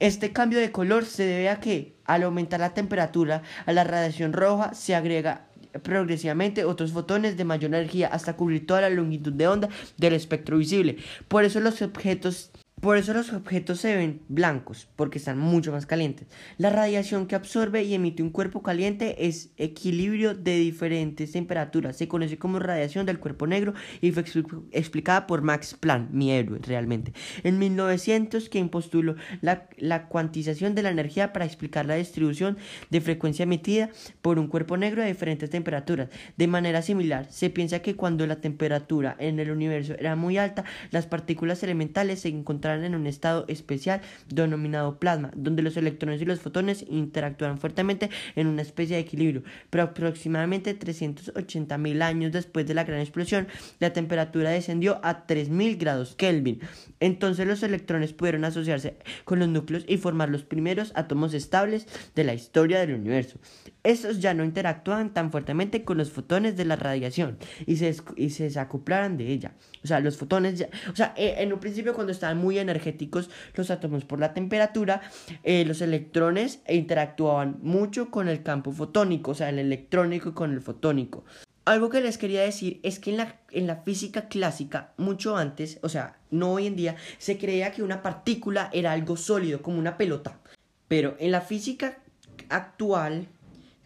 Este 0.00 0.32
cambio 0.32 0.58
de 0.58 0.72
color 0.72 1.04
se 1.04 1.24
debe 1.24 1.48
a 1.48 1.60
que 1.60 1.94
al 2.04 2.22
aumentar 2.22 2.60
la 2.60 2.74
temperatura 2.74 3.42
a 3.66 3.72
la 3.72 3.84
radiación 3.84 4.32
roja 4.32 4.74
se 4.74 4.94
agrega 4.94 5.46
progresivamente 5.82 6.64
otros 6.64 6.92
fotones 6.92 7.36
de 7.36 7.44
mayor 7.44 7.74
energía 7.74 8.08
hasta 8.08 8.36
cubrir 8.36 8.66
toda 8.66 8.82
la 8.82 8.90
longitud 8.90 9.32
de 9.32 9.48
onda 9.48 9.68
del 9.96 10.12
espectro 10.14 10.58
visible. 10.58 10.98
Por 11.28 11.44
eso 11.44 11.60
los 11.60 11.82
objetos 11.82 12.50
por 12.84 12.98
eso 12.98 13.14
los 13.14 13.32
objetos 13.32 13.80
se 13.80 13.96
ven 13.96 14.20
blancos, 14.28 14.86
porque 14.94 15.16
están 15.16 15.38
mucho 15.38 15.72
más 15.72 15.86
calientes. 15.86 16.28
La 16.58 16.68
radiación 16.68 17.26
que 17.26 17.34
absorbe 17.34 17.82
y 17.82 17.94
emite 17.94 18.22
un 18.22 18.28
cuerpo 18.28 18.62
caliente 18.62 19.26
es 19.26 19.54
equilibrio 19.56 20.34
de 20.34 20.58
diferentes 20.58 21.32
temperaturas. 21.32 21.96
Se 21.96 22.08
conoce 22.08 22.36
como 22.36 22.58
radiación 22.58 23.06
del 23.06 23.18
cuerpo 23.18 23.46
negro 23.46 23.72
y 24.02 24.12
fue 24.12 24.22
explicada 24.70 25.26
por 25.26 25.40
Max 25.40 25.74
Planck, 25.80 26.10
mi 26.10 26.30
héroe 26.30 26.58
realmente. 26.60 27.14
En 27.42 27.58
1900, 27.58 28.50
quien 28.50 28.68
postuló 28.68 29.16
la, 29.40 29.66
la 29.78 30.08
cuantización 30.08 30.74
de 30.74 30.82
la 30.82 30.90
energía 30.90 31.32
para 31.32 31.46
explicar 31.46 31.86
la 31.86 31.94
distribución 31.94 32.58
de 32.90 33.00
frecuencia 33.00 33.44
emitida 33.44 33.88
por 34.20 34.38
un 34.38 34.46
cuerpo 34.46 34.76
negro 34.76 35.02
a 35.02 35.06
diferentes 35.06 35.48
temperaturas. 35.48 36.10
De 36.36 36.48
manera 36.48 36.82
similar, 36.82 37.28
se 37.30 37.48
piensa 37.48 37.78
que 37.78 37.96
cuando 37.96 38.26
la 38.26 38.42
temperatura 38.42 39.16
en 39.18 39.40
el 39.40 39.50
universo 39.50 39.94
era 39.98 40.16
muy 40.16 40.36
alta, 40.36 40.64
las 40.90 41.06
partículas 41.06 41.62
elementales 41.62 42.20
se 42.20 42.28
encontraban 42.28 42.73
en 42.82 42.94
un 42.94 43.06
estado 43.06 43.44
especial 43.48 44.00
denominado 44.28 44.98
plasma, 44.98 45.30
donde 45.36 45.62
los 45.62 45.76
electrones 45.76 46.20
y 46.20 46.24
los 46.24 46.40
fotones 46.40 46.84
interactúan 46.88 47.58
fuertemente 47.58 48.10
en 48.36 48.46
una 48.46 48.62
especie 48.62 48.96
de 48.96 49.02
equilibrio. 49.02 49.42
Pero 49.70 49.84
aproximadamente 49.84 50.74
380 50.74 51.78
mil 51.78 52.02
años 52.02 52.32
después 52.32 52.66
de 52.66 52.74
la 52.74 52.84
gran 52.84 53.00
explosión, 53.00 53.48
la 53.78 53.92
temperatura 53.92 54.50
descendió 54.50 55.00
a 55.02 55.26
3000 55.26 55.76
grados 55.76 56.14
Kelvin. 56.16 56.60
Entonces 57.00 57.46
los 57.46 57.62
electrones 57.62 58.12
pudieron 58.12 58.44
asociarse 58.44 58.96
con 59.24 59.38
los 59.38 59.48
núcleos 59.48 59.84
y 59.86 59.98
formar 59.98 60.30
los 60.30 60.44
primeros 60.44 60.92
átomos 60.94 61.34
estables 61.34 61.86
de 62.14 62.24
la 62.24 62.34
historia 62.34 62.80
del 62.80 62.94
universo. 62.94 63.38
Estos 63.84 64.18
ya 64.18 64.32
no 64.32 64.44
interactúan 64.44 65.12
tan 65.12 65.30
fuertemente 65.30 65.84
con 65.84 65.98
los 65.98 66.10
fotones 66.10 66.56
de 66.56 66.64
la 66.64 66.74
radiación 66.74 67.36
y 67.66 67.76
se, 67.76 67.94
y 68.16 68.30
se 68.30 68.44
desacoplaran 68.44 69.18
de 69.18 69.28
ella. 69.30 69.52
O 69.84 69.86
sea, 69.86 70.00
los 70.00 70.16
fotones 70.16 70.58
ya, 70.58 70.70
o 70.90 70.96
sea, 70.96 71.12
eh, 71.18 71.34
en 71.38 71.52
un 71.52 71.60
principio 71.60 71.92
cuando 71.92 72.10
estaban 72.10 72.38
muy 72.38 72.58
energéticos 72.58 73.28
los 73.54 73.70
átomos 73.70 74.06
por 74.06 74.18
la 74.20 74.32
temperatura, 74.32 75.02
eh, 75.42 75.66
los 75.66 75.82
electrones 75.82 76.60
interactuaban 76.66 77.58
mucho 77.60 78.10
con 78.10 78.28
el 78.28 78.42
campo 78.42 78.72
fotónico, 78.72 79.32
o 79.32 79.34
sea, 79.34 79.50
el 79.50 79.58
electrónico 79.58 80.34
con 80.34 80.52
el 80.52 80.62
fotónico. 80.62 81.24
Algo 81.66 81.90
que 81.90 82.00
les 82.00 82.16
quería 82.16 82.42
decir 82.42 82.80
es 82.82 82.98
que 82.98 83.10
en 83.10 83.18
la, 83.18 83.40
en 83.50 83.66
la 83.66 83.76
física 83.76 84.28
clásica, 84.28 84.92
mucho 84.96 85.36
antes, 85.36 85.78
o 85.82 85.90
sea, 85.90 86.18
no 86.30 86.52
hoy 86.52 86.66
en 86.66 86.76
día, 86.76 86.96
se 87.18 87.36
creía 87.36 87.70
que 87.72 87.82
una 87.82 88.02
partícula 88.02 88.70
era 88.72 88.92
algo 88.92 89.18
sólido, 89.18 89.60
como 89.60 89.78
una 89.78 89.98
pelota. 89.98 90.40
Pero 90.88 91.16
en 91.18 91.32
la 91.32 91.40
física 91.42 91.98
actual, 92.48 93.28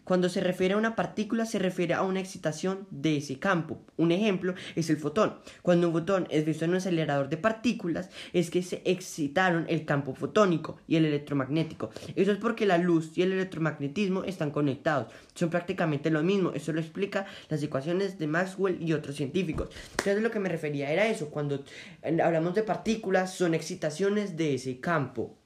Cuando 0.09 0.27
se 0.27 0.41
refiere 0.41 0.73
a 0.73 0.77
una 0.77 0.95
partícula 0.95 1.45
se 1.45 1.59
refiere 1.59 1.93
a 1.93 2.01
una 2.01 2.19
excitación 2.19 2.87
de 2.89 3.17
ese 3.17 3.37
campo. 3.37 3.79
Un 3.95 4.11
ejemplo 4.11 4.55
es 4.75 4.89
el 4.89 4.97
fotón. 4.97 5.35
Cuando 5.61 5.85
un 5.85 5.93
fotón 5.93 6.27
es 6.31 6.45
visto 6.45 6.65
en 6.65 6.71
un 6.71 6.77
acelerador 6.77 7.29
de 7.29 7.37
partículas 7.37 8.09
es 8.33 8.49
que 8.49 8.63
se 8.63 8.81
excitaron 8.85 9.67
el 9.69 9.85
campo 9.85 10.15
fotónico 10.15 10.77
y 10.87 10.95
el 10.95 11.05
electromagnético. 11.05 11.91
Eso 12.15 12.31
es 12.31 12.39
porque 12.39 12.65
la 12.65 12.79
luz 12.79 13.15
y 13.19 13.21
el 13.21 13.33
electromagnetismo 13.33 14.23
están 14.23 14.49
conectados. 14.49 15.13
Son 15.35 15.51
prácticamente 15.51 16.09
lo 16.09 16.23
mismo. 16.23 16.53
Eso 16.53 16.73
lo 16.73 16.79
explica 16.79 17.27
las 17.47 17.61
ecuaciones 17.61 18.17
de 18.17 18.25
Maxwell 18.25 18.81
y 18.81 18.93
otros 18.93 19.15
científicos. 19.15 19.69
Entonces 19.91 20.23
lo 20.23 20.31
que 20.31 20.39
me 20.39 20.49
refería 20.49 20.91
era 20.91 21.05
eso. 21.05 21.29
Cuando 21.29 21.63
hablamos 22.01 22.55
de 22.55 22.63
partículas 22.63 23.35
son 23.35 23.53
excitaciones 23.53 24.35
de 24.35 24.55
ese 24.55 24.79
campo. 24.79 25.37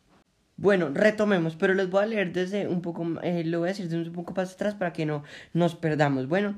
Bueno, 0.55 0.91
retomemos, 0.93 1.55
pero 1.55 1.74
les 1.74 1.89
voy 1.89 2.03
a 2.03 2.05
leer 2.05 2.31
desde 2.31 2.67
un 2.67 2.81
poco, 2.81 3.05
eh, 3.24 3.43
lo 3.43 3.60
voy 3.60 3.69
a 3.69 3.72
decir 3.72 3.89
desde 3.89 4.07
un 4.07 4.13
poco 4.13 4.33
más 4.33 4.53
atrás 4.53 4.75
para 4.75 4.93
que 4.93 5.05
no 5.05 5.24
nos 5.53 5.75
perdamos. 5.75 6.27
Bueno, 6.27 6.55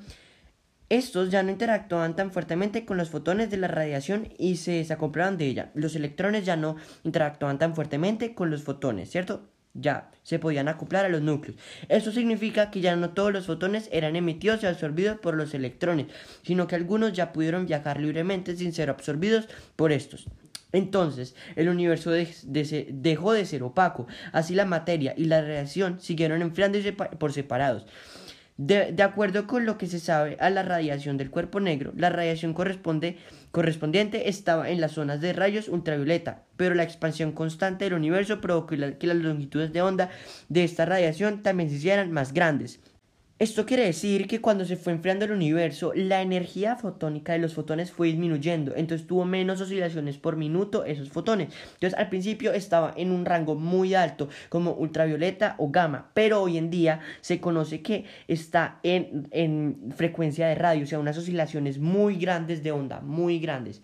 estos 0.90 1.32
ya 1.32 1.42
no 1.42 1.52
interactuaban 1.52 2.16
tan 2.16 2.32
fuertemente 2.32 2.86
con 2.86 2.98
los 2.98 3.10
fotones 3.10 3.50
de 3.50 3.58
la 3.58 3.68
radiación 3.68 4.30
y 4.38 4.58
se 4.58 4.74
desacoplaban 4.74 5.38
de 5.38 5.48
ella. 5.48 5.72
Los 5.74 5.96
electrones 5.96 6.46
ya 6.46 6.58
no 6.58 6.76
interactuaban 7.04 7.58
tan 7.58 7.74
fuertemente 7.74 8.36
con 8.36 8.52
los 8.52 8.64
fotones, 8.64 9.10
¿cierto? 9.10 9.50
Ya 9.74 10.12
se 10.24 10.40
podían 10.40 10.68
acoplar 10.68 11.06
a 11.06 11.10
los 11.10 11.22
núcleos. 11.22 11.58
Esto 11.90 12.12
significa 12.12 12.72
que 12.72 12.82
ya 12.82 12.96
no 12.96 13.12
todos 13.12 13.34
los 13.34 13.46
fotones 13.48 13.90
eran 13.92 14.16
emitidos 14.16 14.62
y 14.62 14.68
absorbidos 14.68 15.18
por 15.20 15.36
los 15.36 15.54
electrones, 15.54 16.08
sino 16.44 16.68
que 16.68 16.76
algunos 16.76 17.14
ya 17.14 17.34
pudieron 17.34 17.66
viajar 17.66 18.00
libremente 18.00 18.56
sin 18.56 18.72
ser 18.72 18.90
absorbidos 18.90 19.48
por 19.76 19.92
estos. 19.92 20.28
Entonces, 20.76 21.36
el 21.56 21.70
universo 21.70 22.12
dejó 22.12 23.34
de 23.34 23.46
ser 23.46 23.64
opaco, 23.64 24.08
así 24.32 24.56
la 24.56 24.66
materia 24.66 25.14
y 25.18 25.26
la 25.26 25.42
radiación 25.42 26.00
siguieron 26.00 26.42
enfriándose 26.42 26.94
por 26.94 27.34
separados. 27.34 27.86
De, 28.58 28.96
acuerdo 29.04 29.48
con 29.48 29.66
lo 29.66 29.78
que 29.78 29.88
se 29.88 30.00
sabe 30.00 30.38
a 30.40 30.50
la 30.50 30.64
radiación 30.64 31.18
del 31.18 31.30
cuerpo 31.30 31.60
negro, 31.60 31.92
la 31.98 32.10
radiación 32.10 32.54
correspondiente 32.54 34.30
estaba 34.30 34.70
en 34.70 34.80
las 34.80 34.94
zonas 34.94 35.20
de 35.20 35.34
rayos 35.34 35.68
ultravioleta, 35.68 36.44
pero 36.56 36.74
la 36.74 36.84
expansión 36.84 37.34
constante 37.34 37.84
del 37.84 37.96
universo 37.96 38.40
provocó 38.40 38.68
que 38.68 39.08
las 39.08 39.18
longitudes 39.18 39.74
de 39.74 39.82
onda 39.82 40.10
de 40.48 40.64
esta 40.64 40.86
radiación 40.86 41.44
también 41.44 41.70
se 41.70 41.76
hicieran 41.76 42.14
más 42.14 42.32
grandes. 42.32 42.80
Esto 43.38 43.66
quiere 43.66 43.84
decir 43.84 44.28
que 44.28 44.40
cuando 44.40 44.64
se 44.64 44.78
fue 44.78 44.94
enfriando 44.94 45.26
el 45.26 45.34
universo, 45.34 45.92
la 45.94 46.22
energía 46.22 46.78
fotónica 46.78 47.34
de 47.34 47.40
los 47.40 47.54
fotones 47.54 47.92
fue 47.92 48.08
disminuyendo, 48.08 48.74
entonces 48.78 49.06
tuvo 49.06 49.26
menos 49.26 49.60
oscilaciones 49.60 50.18
por 50.18 50.38
minuto 50.38 50.86
esos 50.86 51.10
fotones. 51.10 51.50
Entonces 51.74 52.00
al 52.00 52.08
principio 52.08 52.54
estaba 52.54 52.94
en 52.96 53.12
un 53.12 53.26
rango 53.26 53.56
muy 53.56 53.94
alto, 53.94 54.30
como 54.48 54.72
ultravioleta 54.72 55.56
o 55.58 55.70
gamma, 55.70 56.12
pero 56.14 56.44
hoy 56.44 56.58
en 56.58 56.70
día 56.70 57.02
se 57.20 57.42
conoce 57.42 57.82
que 57.82 58.06
está 58.30 58.80
en, 58.84 59.28
en 59.32 59.92
frecuencia 59.94 60.48
de 60.48 60.56
radio, 60.56 60.86
o 60.86 60.88
sea, 60.88 61.00
unas 61.00 61.18
oscilaciones 61.18 61.78
muy 61.78 62.16
grandes 62.16 62.64
de 62.64 62.72
onda, 62.72 63.02
muy 63.02 63.40
grandes. 63.40 63.82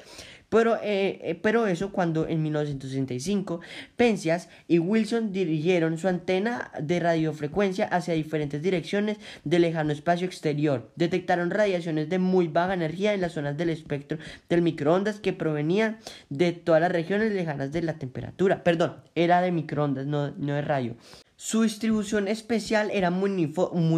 Pero, 0.52 0.76
eh, 0.84 1.22
eh, 1.24 1.40
pero 1.42 1.66
eso 1.66 1.94
cuando 1.94 2.28
en 2.28 2.44
1965 2.44 3.62
Penzias 3.96 4.50
y 4.68 4.80
Wilson 4.80 5.32
dirigieron 5.32 5.98
su 5.98 6.10
antena 6.10 6.72
de 6.78 7.00
radiofrecuencia 7.00 7.86
hacia 7.86 8.16
diferentes 8.16 8.62
direcciones 8.62 9.18
del 9.46 9.62
lejano 9.62 9.94
espacio 9.94 10.28
exterior. 10.28 10.92
Detectaron 10.98 11.52
radiaciones 11.52 12.10
de 12.10 12.20
muy 12.20 12.50
baja 12.50 12.74
energía 12.74 13.14
en 13.14 13.22
las 13.22 13.32
zonas 13.32 13.56
del 13.56 13.70
espectro 13.70 14.18
del 14.50 14.62
microondas 14.62 15.22
que 15.22 15.32
provenían 15.32 16.00
de 16.30 16.52
todas 16.52 16.82
las 16.82 16.92
regiones 16.92 17.32
lejanas 17.32 17.72
de 17.72 17.84
la 17.84 17.94
temperatura. 17.94 18.62
Perdón, 18.62 18.98
era 19.16 19.40
de 19.40 19.54
microondas, 19.54 20.06
no, 20.06 20.32
no 20.32 20.56
de 20.56 20.62
radio. 20.64 20.98
Su 21.44 21.64
distribución 21.64 22.28
especial 22.28 22.92
era 22.94 23.10
muy, 23.10 23.32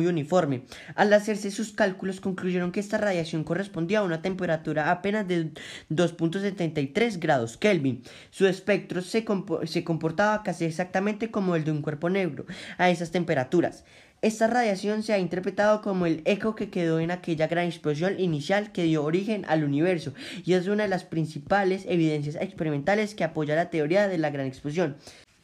uniforme. 0.07 0.63
Al 0.95 1.11
hacerse 1.11 1.51
sus 1.51 1.73
cálculos 1.73 2.21
concluyeron 2.21 2.71
que 2.71 2.79
esta 2.79 2.97
radiación 2.97 3.43
correspondía 3.43 3.99
a 3.99 4.03
una 4.03 4.21
temperatura 4.21 4.89
apenas 4.89 5.27
de 5.27 5.51
2.73 5.89 7.19
grados 7.19 7.57
Kelvin. 7.57 8.01
Su 8.31 8.47
espectro 8.47 9.01
se, 9.01 9.25
se 9.65 9.83
comportaba 9.83 10.41
casi 10.41 10.63
exactamente 10.63 11.31
como 11.31 11.57
el 11.57 11.65
de 11.65 11.71
un 11.71 11.81
cuerpo 11.81 12.09
negro 12.09 12.45
a 12.77 12.89
esas 12.89 13.11
temperaturas. 13.11 13.83
Esta 14.21 14.47
radiación 14.47 15.03
se 15.03 15.11
ha 15.11 15.19
interpretado 15.19 15.81
como 15.81 16.05
el 16.05 16.21
eco 16.23 16.55
que 16.55 16.69
quedó 16.69 17.01
en 17.01 17.11
aquella 17.11 17.47
gran 17.47 17.65
explosión 17.65 18.21
inicial 18.21 18.71
que 18.71 18.83
dio 18.83 19.03
origen 19.03 19.43
al 19.49 19.65
universo 19.65 20.13
y 20.45 20.53
es 20.53 20.67
una 20.67 20.83
de 20.83 20.89
las 20.89 21.03
principales 21.03 21.83
evidencias 21.89 22.37
experimentales 22.37 23.15
que 23.15 23.25
apoya 23.25 23.53
la 23.53 23.69
teoría 23.69 24.07
de 24.07 24.17
la 24.17 24.29
gran 24.29 24.47
explosión. 24.47 24.95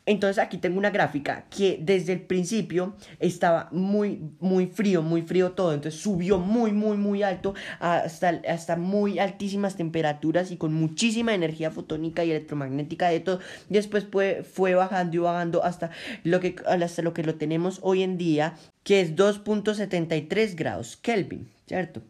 Entonces 0.09 0.43
aquí 0.43 0.57
tengo 0.57 0.79
una 0.79 0.89
gráfica 0.89 1.45
que 1.51 1.77
desde 1.79 2.13
el 2.13 2.21
principio 2.21 2.95
estaba 3.19 3.69
muy, 3.71 4.19
muy 4.39 4.65
frío, 4.65 5.03
muy 5.03 5.21
frío 5.21 5.51
todo. 5.51 5.71
Entonces 5.71 6.01
subió 6.01 6.39
muy, 6.39 6.71
muy, 6.71 6.97
muy 6.97 7.21
alto 7.21 7.53
hasta, 7.79 8.41
hasta 8.49 8.75
muy 8.75 9.19
altísimas 9.19 9.75
temperaturas 9.75 10.49
y 10.49 10.57
con 10.57 10.73
muchísima 10.73 11.35
energía 11.35 11.69
fotónica 11.69 12.25
y 12.25 12.31
electromagnética 12.31 13.09
de 13.09 13.19
todo. 13.19 13.39
Después 13.69 14.07
fue, 14.11 14.41
fue 14.41 14.73
bajando 14.73 15.15
y 15.15 15.19
bajando 15.19 15.63
hasta 15.63 15.91
lo, 16.23 16.39
que, 16.39 16.55
hasta 16.65 17.03
lo 17.03 17.13
que 17.13 17.21
lo 17.21 17.35
tenemos 17.35 17.77
hoy 17.83 18.01
en 18.01 18.17
día, 18.17 18.55
que 18.83 19.01
es 19.01 19.15
2.73 19.15 20.55
grados 20.55 20.97
Kelvin, 20.97 21.51
¿cierto? 21.67 22.01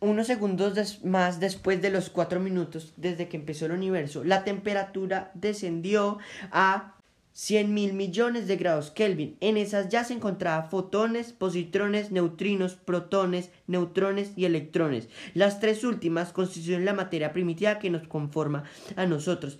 unos 0.00 0.26
segundos 0.26 1.02
más 1.02 1.40
después 1.40 1.80
de 1.80 1.88
los 1.88 2.10
4 2.10 2.38
minutos 2.40 2.92
desde 2.98 3.28
que 3.28 3.38
empezó 3.38 3.64
el 3.64 3.72
universo, 3.72 4.22
la 4.22 4.44
temperatura 4.44 5.30
descendió 5.32 6.18
a 6.52 6.95
100 7.36 7.74
mil 7.74 7.92
millones 7.92 8.48
de 8.48 8.56
grados 8.56 8.90
Kelvin. 8.90 9.36
En 9.40 9.58
esas 9.58 9.90
ya 9.90 10.04
se 10.04 10.14
encontraban 10.14 10.70
fotones, 10.70 11.34
positrones, 11.34 12.10
neutrinos, 12.10 12.76
protones, 12.76 13.50
neutrones 13.66 14.32
y 14.36 14.46
electrones. 14.46 15.10
Las 15.34 15.60
tres 15.60 15.84
últimas 15.84 16.32
constituyen 16.32 16.86
la 16.86 16.94
materia 16.94 17.34
primitiva 17.34 17.78
que 17.78 17.90
nos 17.90 18.08
conforma 18.08 18.64
a 18.96 19.04
nosotros. 19.04 19.58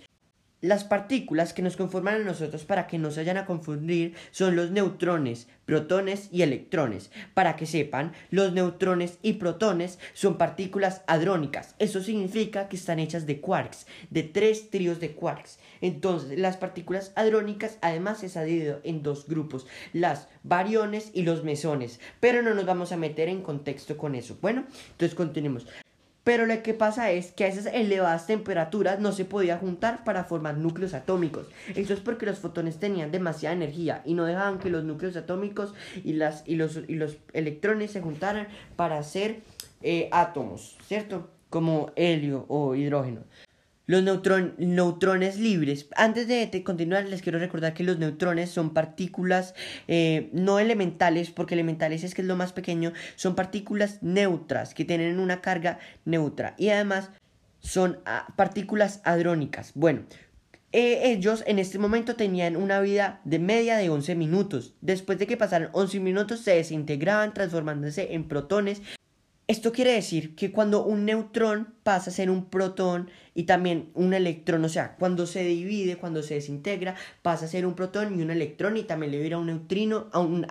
Las 0.61 0.83
partículas 0.83 1.53
que 1.53 1.61
nos 1.61 1.77
conforman 1.77 2.15
a 2.15 2.25
nosotros 2.25 2.65
para 2.65 2.87
que 2.87 2.97
no 2.97 3.11
se 3.11 3.19
vayan 3.19 3.37
a 3.37 3.45
confundir 3.45 4.15
son 4.31 4.55
los 4.55 4.71
neutrones, 4.71 5.47
protones 5.67 6.29
y 6.31 6.41
electrones. 6.41 7.11
Para 7.35 7.55
que 7.55 7.67
sepan, 7.67 8.13
los 8.31 8.53
neutrones 8.53 9.19
y 9.21 9.33
protones 9.33 9.99
son 10.15 10.39
partículas 10.39 11.03
hadrónicas. 11.05 11.75
Eso 11.77 12.01
significa 12.01 12.69
que 12.69 12.75
están 12.75 12.97
hechas 12.97 13.27
de 13.27 13.39
quarks, 13.39 13.85
de 14.09 14.23
tres 14.23 14.71
tríos 14.71 14.99
de 14.99 15.11
quarks. 15.11 15.59
Entonces, 15.79 16.39
las 16.39 16.57
partículas 16.57 17.11
hadrónicas 17.15 17.77
además 17.81 18.17
se 18.17 18.39
han 18.39 18.47
dividido 18.47 18.81
en 18.83 19.03
dos 19.03 19.27
grupos, 19.27 19.67
las 19.93 20.27
bariones 20.41 21.11
y 21.13 21.21
los 21.21 21.43
mesones. 21.43 21.99
Pero 22.19 22.41
no 22.41 22.55
nos 22.55 22.65
vamos 22.65 22.91
a 22.91 22.97
meter 22.97 23.29
en 23.29 23.43
contexto 23.43 23.95
con 23.95 24.15
eso. 24.15 24.39
Bueno, 24.41 24.65
entonces 24.89 25.13
continuemos. 25.13 25.67
Pero 26.27 26.45
lo 26.45 26.61
que 26.61 26.73
pasa 26.73 27.09
es 27.11 27.31
que 27.31 27.45
a 27.45 27.47
esas 27.47 27.67
elevadas 27.67 28.27
temperaturas 28.27 28.99
no 28.99 29.13
se 29.13 29.23
podía 29.23 29.57
juntar 29.57 30.03
para 30.03 30.25
formar 30.25 30.57
núcleos 30.57 30.93
atómicos. 30.93 31.47
Eso 31.73 31.93
es 31.93 32.01
porque 32.01 32.25
los 32.25 32.37
fotones 32.37 32.79
tenían 32.79 33.13
demasiada 33.13 33.55
energía 33.55 34.01
y 34.03 34.13
no 34.13 34.25
dejaban 34.25 34.59
que 34.59 34.69
los 34.69 34.83
núcleos 34.83 35.15
atómicos 35.15 35.73
y, 36.03 36.11
las, 36.11 36.43
y, 36.45 36.55
los, 36.57 36.81
y 36.89 36.95
los 36.95 37.15
electrones 37.31 37.91
se 37.91 38.01
juntaran 38.01 38.49
para 38.75 38.97
hacer 38.97 39.39
eh, 39.81 40.09
átomos, 40.11 40.77
¿cierto? 40.85 41.29
Como 41.49 41.93
helio 41.95 42.43
o 42.49 42.75
hidrógeno. 42.75 43.21
Los 43.87 44.03
neutrones 44.03 45.39
libres. 45.39 45.87
Antes 45.95 46.27
de, 46.27 46.63
continuar, 46.63 47.05
les 47.05 47.21
quiero 47.21 47.39
recordar 47.39 47.73
que 47.73 47.85
los 47.85 47.97
neutrones 47.97 48.49
son 48.49 48.73
partículas 48.73 49.55
eh, 49.87 50.29
no 50.33 50.59
elementales, 50.59 51.31
porque 51.31 51.53
elementales 51.55 52.03
es 52.03 52.13
que 52.13 52.21
es 52.21 52.27
lo 52.27 52.35
más 52.35 52.51
pequeño, 52.51 52.91
son 53.15 53.33
partículas 53.35 54.03
neutras 54.03 54.73
que 54.73 54.83
tienen 54.83 55.19
una 55.19 55.39
carga 55.39 55.79
neutra 56.03 56.53
y 56.57 56.67
además 56.67 57.11
son 57.61 57.99
ah, 58.05 58.27
partículas 58.35 58.99
hadrónicas. 59.05 59.71
Bueno, 59.73 60.01
eh, 60.73 61.11
ellos 61.11 61.45
en 61.47 61.57
este 61.57 61.79
momento 61.79 62.17
tenían 62.17 62.57
una 62.57 62.81
vida 62.81 63.21
de 63.23 63.39
media 63.39 63.77
de 63.77 63.89
11 63.89 64.15
minutos. 64.15 64.73
Después 64.81 65.17
de 65.17 65.27
que 65.27 65.37
pasaran 65.37 65.69
11 65.71 66.01
minutos 66.01 66.41
se 66.41 66.55
desintegraban 66.55 67.33
transformándose 67.33 68.13
en 68.13 68.27
protones. 68.27 68.81
Esto 69.47 69.71
quiere 69.71 69.93
decir 69.93 70.35
que 70.35 70.51
cuando 70.51 70.83
un 70.83 71.05
neutrón 71.05 71.73
pasa 71.83 72.09
a 72.09 72.13
ser 72.13 72.29
un 72.29 72.49
protón 72.49 73.09
y 73.37 73.43
también 73.43 73.91
un 73.93 74.15
electrón, 74.15 74.65
o 74.65 74.69
sea, 74.69 74.95
cuando 74.95 75.27
se 75.27 75.43
divide, 75.43 75.97
cuando 75.97 76.23
se 76.23 76.33
desintegra, 76.33 76.95
pasa 77.21 77.45
a 77.45 77.47
ser 77.47 77.67
un 77.67 77.75
protón 77.75 78.19
y 78.19 78.23
un 78.23 78.31
electrón 78.31 78.77
y 78.77 78.83
también 78.83 79.11
le 79.11 79.35
un 79.35 79.45
neutrino, 79.45 80.07
a 80.11 80.17
un, 80.17 80.47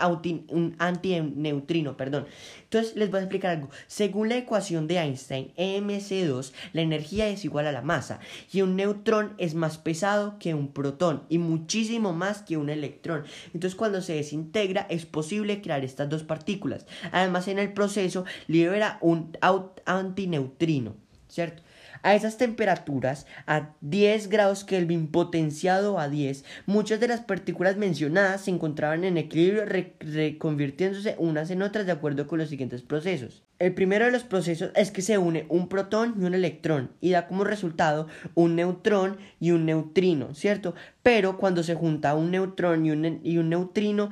un 0.50 0.76
antineutrino, 0.78 1.96
perdón. 1.96 2.26
Entonces 2.62 2.94
les 2.94 3.10
voy 3.10 3.18
a 3.18 3.22
explicar 3.22 3.56
algo. 3.56 3.70
Según 3.88 4.28
la 4.28 4.36
ecuación 4.36 4.86
de 4.86 4.98
Einstein, 4.98 5.52
EMC2, 5.56 6.52
la 6.74 6.82
energía 6.82 7.26
es 7.26 7.44
igual 7.44 7.66
a 7.66 7.72
la 7.72 7.82
masa 7.82 8.20
y 8.52 8.62
un 8.62 8.76
neutrón 8.76 9.34
es 9.38 9.56
más 9.56 9.78
pesado 9.78 10.38
que 10.38 10.54
un 10.54 10.68
protón 10.68 11.24
y 11.28 11.38
muchísimo 11.38 12.12
más 12.12 12.42
que 12.42 12.56
un 12.56 12.70
electrón. 12.70 13.24
Entonces 13.52 13.74
cuando 13.74 14.00
se 14.00 14.14
desintegra 14.14 14.86
es 14.88 15.06
posible 15.06 15.60
crear 15.60 15.84
estas 15.84 16.08
dos 16.08 16.22
partículas. 16.22 16.86
Además 17.10 17.48
en 17.48 17.58
el 17.58 17.72
proceso 17.72 18.24
libera 18.46 18.98
un 19.00 19.36
antineutrino. 19.86 20.94
¿cierto? 21.28 21.62
A 22.06 22.14
esas 22.14 22.38
temperaturas, 22.38 23.26
a 23.48 23.70
10 23.80 24.28
grados 24.28 24.62
Kelvin 24.62 25.08
potenciado 25.08 25.98
a 25.98 26.08
10, 26.08 26.44
muchas 26.64 27.00
de 27.00 27.08
las 27.08 27.18
partículas 27.18 27.76
mencionadas 27.78 28.42
se 28.42 28.52
encontraban 28.52 29.02
en 29.02 29.16
equilibrio 29.16 29.64
reconvirtiéndose 29.98 31.16
unas 31.18 31.50
en 31.50 31.62
otras 31.62 31.84
de 31.84 31.90
acuerdo 31.90 32.28
con 32.28 32.38
los 32.38 32.48
siguientes 32.48 32.82
procesos. 32.82 33.42
El 33.58 33.74
primero 33.74 34.04
de 34.04 34.12
los 34.12 34.22
procesos 34.22 34.70
es 34.76 34.92
que 34.92 35.02
se 35.02 35.18
une 35.18 35.46
un 35.48 35.68
protón 35.68 36.14
y 36.16 36.22
un 36.22 36.34
electrón 36.34 36.92
y 37.00 37.10
da 37.10 37.26
como 37.26 37.42
resultado 37.42 38.06
un 38.36 38.54
neutrón 38.54 39.16
y 39.40 39.50
un 39.50 39.66
neutrino, 39.66 40.32
¿cierto? 40.32 40.76
Pero 41.02 41.38
cuando 41.38 41.64
se 41.64 41.74
junta 41.74 42.14
un 42.14 42.30
neutrón 42.30 42.86
y 42.86 42.92
un, 42.92 43.48
neutrino, 43.48 44.10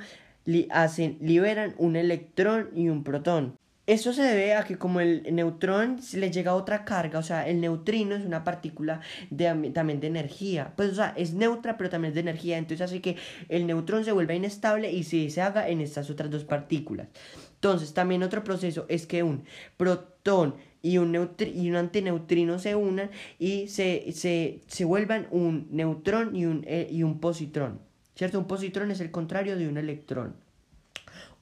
hacen, 0.70 1.16
liberan 1.20 1.76
un 1.78 1.94
electrón 1.94 2.70
y 2.74 2.88
un 2.88 3.04
protón. 3.04 3.56
Eso 3.86 4.14
se 4.14 4.22
debe 4.22 4.54
a 4.54 4.64
que 4.64 4.78
como 4.78 5.00
el 5.00 5.26
neutrón 5.30 6.00
le 6.14 6.30
llega 6.30 6.54
otra 6.54 6.86
carga, 6.86 7.18
o 7.18 7.22
sea, 7.22 7.46
el 7.46 7.60
neutrino 7.60 8.14
es 8.14 8.24
una 8.24 8.42
partícula 8.42 9.00
de, 9.28 9.70
también 9.74 10.00
de 10.00 10.06
energía, 10.06 10.72
pues 10.74 10.92
o 10.92 10.94
sea, 10.94 11.12
es 11.18 11.34
neutra 11.34 11.76
pero 11.76 11.90
también 11.90 12.12
es 12.12 12.14
de 12.14 12.22
energía, 12.22 12.56
entonces 12.56 12.80
hace 12.80 13.02
que 13.02 13.16
el 13.50 13.66
neutrón 13.66 14.02
se 14.06 14.12
vuelva 14.12 14.32
inestable 14.32 14.90
y 14.90 15.04
se 15.04 15.42
haga 15.42 15.68
en 15.68 15.82
estas 15.82 16.08
otras 16.08 16.30
dos 16.30 16.44
partículas. 16.44 17.08
Entonces, 17.56 17.92
también 17.92 18.22
otro 18.22 18.42
proceso 18.42 18.86
es 18.88 19.06
que 19.06 19.22
un 19.22 19.44
protón 19.76 20.54
y 20.80 20.96
un, 20.98 21.14
y 21.38 21.70
un 21.70 21.76
antineutrino 21.76 22.58
se 22.58 22.74
unan 22.74 23.10
y 23.38 23.68
se, 23.68 24.12
se, 24.12 24.60
se 24.66 24.84
vuelvan 24.86 25.26
un 25.30 25.68
neutrón 25.70 26.34
y 26.36 26.46
un, 26.46 26.64
eh, 26.66 26.88
y 26.90 27.02
un 27.02 27.20
positrón, 27.20 27.80
¿cierto? 28.14 28.38
Un 28.38 28.46
positrón 28.46 28.90
es 28.90 29.00
el 29.00 29.10
contrario 29.10 29.58
de 29.58 29.68
un 29.68 29.76
electrón 29.76 30.36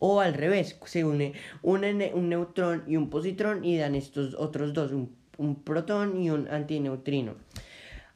o 0.04 0.20
al 0.20 0.34
revés, 0.34 0.76
se 0.84 1.04
une 1.04 1.32
un, 1.62 1.84
un 1.84 2.28
neutrón 2.28 2.82
y 2.88 2.96
un 2.96 3.08
positrón 3.08 3.64
y 3.64 3.78
dan 3.78 3.94
estos 3.94 4.34
otros 4.34 4.74
dos, 4.74 4.90
un, 4.90 5.14
un 5.38 5.62
protón 5.62 6.20
y 6.20 6.28
un 6.28 6.48
antineutrino. 6.48 7.36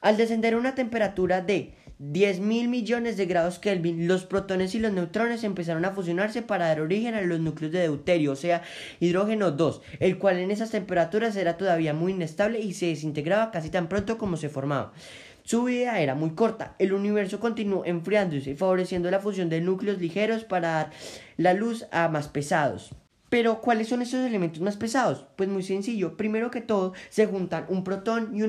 Al 0.01 0.17
descender 0.17 0.55
a 0.55 0.59
una 0.59 0.75
temperatura 0.75 1.43
de 1.43 1.75
10 2.01 2.41
mil 2.41 2.67
millones 2.67 3.17
de 3.17 3.27
grados 3.27 3.61
Kelvin, 3.61 4.09
los 4.09 4.25
protones 4.25 4.75
y 4.75 4.81
los 4.81 4.93
neutrones 4.93 5.45
empezaron 5.45 5.85
a 5.85 5.93
fusionarse 5.93 6.43
para 6.43 6.67
dar 6.67 6.81
origen 6.81 7.15
a 7.15 7.23
los 7.23 7.39
núcleos 7.39 7.73
de 7.73 7.83
deuterio, 7.83 8.33
o 8.33 8.37
sea, 8.37 8.63
hidrógeno 8.99 9.53
2, 9.53 9.81
el 10.01 10.19
cual 10.19 10.39
en 10.41 10.51
esas 10.51 10.73
temperaturas 10.73 11.37
era 11.37 11.57
todavía 11.57 11.95
muy 11.95 12.11
inestable 12.13 12.59
y 12.59 12.75
se 12.75 12.87
desintegraba 12.87 13.53
casi 13.53 13.71
tan 13.71 13.89
pronto 13.89 14.19
como 14.19 14.37
se 14.37 14.49
formaba. 14.49 14.93
Su 15.47 15.63
vida 15.63 16.01
era 16.01 16.17
muy 16.17 16.31
corta. 16.31 16.75
El 16.81 16.93
universo 16.93 17.39
continuó 17.39 17.85
enfriándose, 17.85 18.57
favoreciendo 18.57 19.13
la 19.13 19.21
fusión 19.21 19.49
de 19.49 19.61
núcleos 19.61 20.01
ligeros 20.01 20.43
para 20.43 20.71
dar 20.71 20.91
la 21.37 21.55
luz 21.55 21.87
a 21.93 22.09
más 22.09 22.27
pesados. 22.27 22.97
Pero, 23.29 23.61
¿cuáles 23.61 23.89
son 23.89 24.03
esos 24.03 24.25
elementos 24.25 24.61
más 24.61 24.77
pesados? 24.77 25.27
Pues 25.37 25.49
muy 25.49 25.63
sencillo. 25.63 26.17
Primero 26.17 26.51
que 26.51 26.61
todo, 26.61 26.93
se 27.09 27.27
juntan 27.27 27.67
un 27.69 27.83
protón 27.83 28.31
y, 28.35 28.41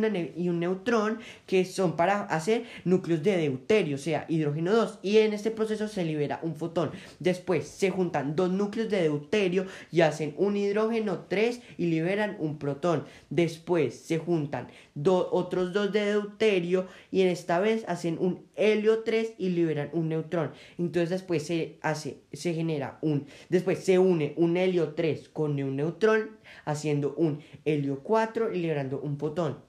y 0.41 0.50
un 0.50 0.60
neutrón 0.60 1.19
que 1.46 1.65
son 1.65 1.96
para 1.96 2.22
hacer 2.24 2.65
núcleos 2.86 3.24
de 3.24 3.38
deuterio, 3.38 3.96
o 3.96 4.00
sea, 4.00 4.25
hidrógeno 4.29 4.72
2. 4.74 5.00
Y 5.01 5.17
en 5.17 5.34
este 5.34 5.51
proceso 5.51 5.88
se 5.88 6.05
libera 6.05 6.39
un 6.43 6.55
fotón. 6.55 6.91
Después 7.19 7.67
se 7.67 7.89
juntan 7.89 8.36
dos 8.36 8.51
núcleos 8.51 8.89
de 8.89 9.03
deuterio 9.03 9.65
y 9.91 10.01
hacen 10.01 10.36
un 10.38 10.55
hidrógeno 10.57 11.25
3 11.27 11.62
y 11.77 11.88
liberan 11.88 12.38
un 12.39 12.60
protón. 12.60 13.05
Después 13.29 13.96
se 13.96 14.19
juntan 14.19 14.67
otros 15.05 15.74
dos 15.74 15.91
de 15.91 16.05
deuterio 16.05 16.88
y 17.12 17.22
en 17.22 17.29
esta 17.29 17.60
vez 17.60 17.84
hacen 17.88 18.17
un 18.19 18.46
helio 18.55 19.03
3 19.03 19.34
y 19.38 19.50
liberan 19.50 19.89
un 19.93 20.10
neutrón. 20.10 20.51
Entonces 20.77 21.10
después 21.10 21.43
se 21.43 21.77
hace, 21.81 22.17
se 22.34 22.53
genera 22.53 22.98
un, 23.01 23.25
después 23.50 23.79
se 23.79 24.00
une 24.00 24.34
un 24.38 24.57
helio 24.57 24.66
3 24.74 25.29
con 25.29 25.62
un 25.62 25.75
neutrón 25.75 26.38
haciendo 26.65 27.13
un 27.15 27.39
helio 27.65 28.01
4 28.03 28.53
y 28.53 28.59
liberando 28.59 29.00
un 29.00 29.17
fotón. 29.17 29.59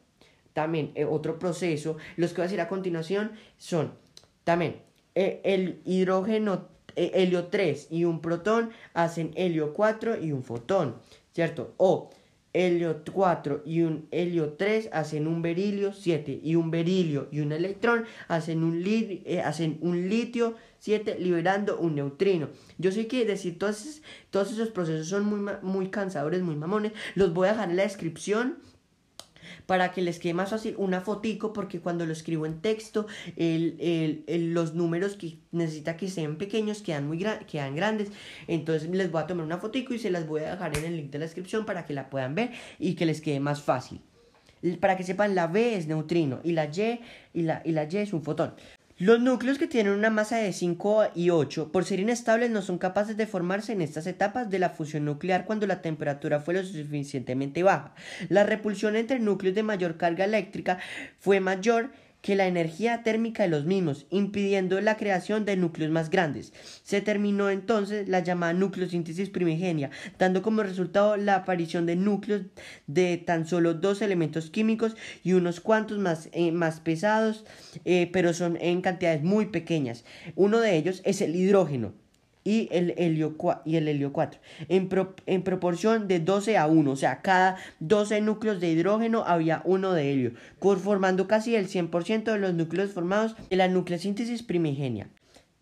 También 0.53 0.93
eh, 0.95 1.05
otro 1.05 1.39
proceso, 1.39 1.97
los 2.17 2.31
que 2.31 2.37
voy 2.37 2.43
a 2.43 2.49
decir 2.49 2.61
a 2.61 2.69
continuación 2.69 3.33
son 3.57 3.93
también 4.45 4.83
eh, 5.15 5.41
el 5.45 5.81
hidrógeno 5.85 6.69
eh, 6.97 7.13
helio 7.15 7.47
3 7.47 7.89
y 7.91 8.05
un 8.05 8.21
protón 8.21 8.71
hacen 8.95 9.31
helio 9.37 9.73
4 9.73 10.21
y 10.21 10.33
un 10.33 10.43
fotón, 10.43 10.97
¿cierto? 11.33 11.75
O 11.77 12.11
helio 12.53 13.03
4 13.13 13.63
y 13.65 13.83
un 13.83 14.09
helio 14.11 14.55
3 14.55 14.91
hacen 14.93 15.27
un 15.27 15.43
berilio 15.43 15.93
7 15.93 16.41
y 16.43 16.57
un 16.57 16.71
berilio 16.71 17.29
y 17.31 17.41
un 17.41 17.53
electrón 17.53 18.05
hacen 18.27 18.65
un, 18.65 18.83
eh, 18.85 19.43
hacen 19.45 19.79
un 19.81 20.09
litio 20.09 20.57
7 20.79 21.19
liberando 21.19 21.79
un 21.79 21.95
neutrino. 21.95 22.49
Yo 22.79 22.93
sé 22.93 23.07
que 23.07 23.25
decir 23.25 23.59
todos, 23.59 24.03
todos 24.31 24.53
esos 24.53 24.71
procesos 24.71 25.09
son 25.09 25.25
muy, 25.25 25.53
muy 25.63 25.89
cansadores, 25.91 26.43
muy 26.43 26.57
mamones. 26.57 26.93
Los 27.15 27.33
voy 27.33 27.49
a 27.49 27.53
dejar 27.53 27.71
en 27.71 27.77
la 27.77 27.83
descripción 27.83 28.59
para 29.67 29.93
que 29.93 30.03
les 30.03 30.19
quede 30.19 30.35
más 30.35 30.51
fácil 30.51 30.75
una 30.79 31.01
fotico 31.01 31.53
porque 31.53 31.81
cuando 31.81 32.07
lo 32.07 32.13
escribo 32.13 32.47
en 32.47 32.61
texto 32.61 33.07
el, 33.37 34.25
los 34.55 34.75
números 34.75 35.17
que 35.17 35.39
necesita 35.53 35.97
que 35.97 36.09
sean 36.09 36.37
pequeños 36.37 36.83
quedan 36.83 37.07
muy 37.07 37.19
quedan 37.19 37.75
grandes 37.77 38.11
entonces 38.47 38.89
les 38.89 39.11
voy 39.11 39.23
a 39.23 39.27
tomar 39.27 39.45
una 39.45 39.59
fotico 39.59 39.95
y 39.95 39.99
se 39.99 40.11
las 40.11 40.27
voy 40.27 40.43
a 40.43 40.53
dejar 40.53 40.77
en 40.77 40.85
el 40.85 40.97
link 40.97 41.11
de 41.11 41.19
la 41.19 41.25
descripción 41.25 41.65
para 41.65 41.85
que 41.85 41.95
la 41.95 42.11
puedan 42.11 42.35
ver 42.35 42.53
y 42.79 42.95
que 42.95 43.07
les 43.07 43.21
quede 43.21 43.41
más 43.41 43.63
fácil 43.63 44.01
para 44.81 44.97
que 44.97 45.05
sepan 45.05 45.35
la 45.35 45.47
B 45.47 45.77
es 45.77 45.87
neutrino 45.87 46.41
y 46.43 46.53
la 46.53 46.67
Y 46.67 47.01
y 47.35 47.43
la, 47.43 47.63
y 47.65 47.73
la 47.73 47.85
Y 47.85 47.97
es 47.97 48.13
un 48.13 48.23
fotón 48.23 48.55
los 48.99 49.21
núcleos 49.21 49.59
que 49.59 49.69
tienen 49.69 49.93
una 49.93 50.11
masa 50.11 50.39
de 50.39 50.53
5 50.53 51.13
y 51.15 51.31
8, 51.31 51.71
por 51.71 51.85
ser 51.85 52.01
inestables, 52.01 52.51
no 52.51 52.63
son 52.63 52.79
capaces 52.79 53.17
de 53.17 53.29
formarse 53.29 53.73
en 53.73 53.81
estas 53.81 54.09
etapas 54.09 54.51
de 54.51 54.59
la 54.59 54.71
fusión 54.71 55.05
nuclear 55.05 55.45
cuando 55.45 55.69
la 55.69 55.83
temperatura 55.83 56.41
fue 56.41 56.55
lo 56.55 56.65
suficientemente 56.65 57.63
baja. 57.63 57.95
La 58.29 58.43
repulsión 58.43 58.97
entre 58.97 59.21
núcleos 59.21 59.55
de 59.55 59.63
mayor 59.63 59.99
carga 59.99 60.25
eléctrica 60.25 60.79
fue 61.21 61.39
mayor 61.39 61.91
que 62.21 62.37
la 62.37 62.47
energía 62.47 63.03
térmica 63.03 63.45
de 63.45 63.49
los 63.49 63.65
mismos, 63.65 64.07
impidiendo 64.11 64.81
la 64.81 64.97
creación 64.97 65.45
de 65.45 65.57
núcleos 65.57 65.91
más 65.91 66.11
grandes. 66.11 66.53
Se 66.83 67.01
terminó 67.01 67.51
entonces 67.51 68.09
la 68.09 68.21
llamada 68.21 68.53
nucleosíntesis 68.53 69.31
primigenia, 69.31 69.91
dando 70.19 70.43
como 70.43 70.63
resultado 70.63 71.17
la 71.17 71.37
aparición 71.37 71.87
de 71.87 71.97
núcleos 71.97 72.43
de 72.87 73.17
tan 73.19 73.47
solo 73.47 73.75
dos 73.75 74.03
elementos 74.03 74.51
químicos 74.51 74.97
y 75.23 75.33
unos 75.33 75.61
cuantos 75.61 75.99
más, 75.99 76.29
eh, 76.33 76.53
más 76.53 76.81
pesados, 76.81 77.45
eh, 77.85 78.11
pero 78.13 78.33
son 78.33 78.59
en 78.61 78.81
cantidades 78.81 79.23
muy 79.23 79.47
pequeñas. 79.47 80.05
Uno 80.35 80.61
de 80.61 80.77
ellos 80.77 81.03
es 81.05 81.21
el 81.21 81.37
hidrógeno 81.37 81.95
y 82.49 82.67
el 82.73 82.95
helio, 82.97 83.37
y 83.67 83.77
el 83.77 83.89
helio 83.89 84.11
4 84.11 84.41
en, 84.71 85.43
proporción 85.43 86.09
de 86.09 86.19
12 86.19 86.57
a 86.57 86.67
1, 86.67 86.91
o 86.91 86.97
sea, 86.97 87.21
cada 87.21 87.59
12 87.81 88.23
núcleos 88.23 88.59
de 88.59 88.71
hidrógeno 88.71 89.23
había 89.27 89.61
uno 89.67 89.93
de 89.93 90.11
helio, 90.11 90.33
formando 90.83 91.29
casi 91.29 91.57
el 91.57 91.69
100% 91.69 92.25
de 92.25 92.39
los 92.39 92.55
núcleos 92.55 92.93
formados 92.93 93.37
en 93.51 93.59
la 93.59 93.69
nucleosíntesis 93.69 94.43
primigenia. 94.43 95.11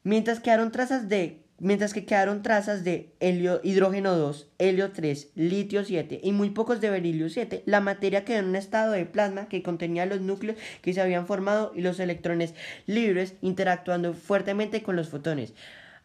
Mientras 0.05 0.39
quedaron 0.39 0.71
trazas 0.71 1.09
de 1.09 1.43
mientras 1.59 1.93
que 1.93 2.05
quedaron 2.05 2.43
trazas 2.43 2.85
de 2.85 3.13
helio, 3.19 3.61
hidrógeno 3.65 4.15
2, 4.15 4.49
helio 4.59 4.93
3, 4.93 5.31
litio 5.35 5.85
7 5.85 6.21
y 6.23 6.31
muy 6.31 6.51
pocos 6.51 6.81
de 6.81 6.91
berilio 6.91 7.29
7, 7.29 7.65
la 7.67 7.81
materia 7.81 8.25
quedó 8.25 8.39
en 8.39 8.45
un 8.45 8.57
estado 8.57 8.93
de 8.93 9.07
plasma 9.07 9.49
que 9.49 9.65
contenía 9.65 10.07
los 10.07 10.21
núcleos 10.21 10.57
que 10.83 10.93
se 10.93 11.01
habían 11.01 11.27
formado 11.27 11.73
y 11.75 11.81
los 11.81 11.99
electrones 11.99 12.55
libres 12.87 13.35
interactuando 13.41 14.15
fuertemente 14.15 14.85
con 14.85 14.95
los 14.95 15.09
fotones. 15.09 15.53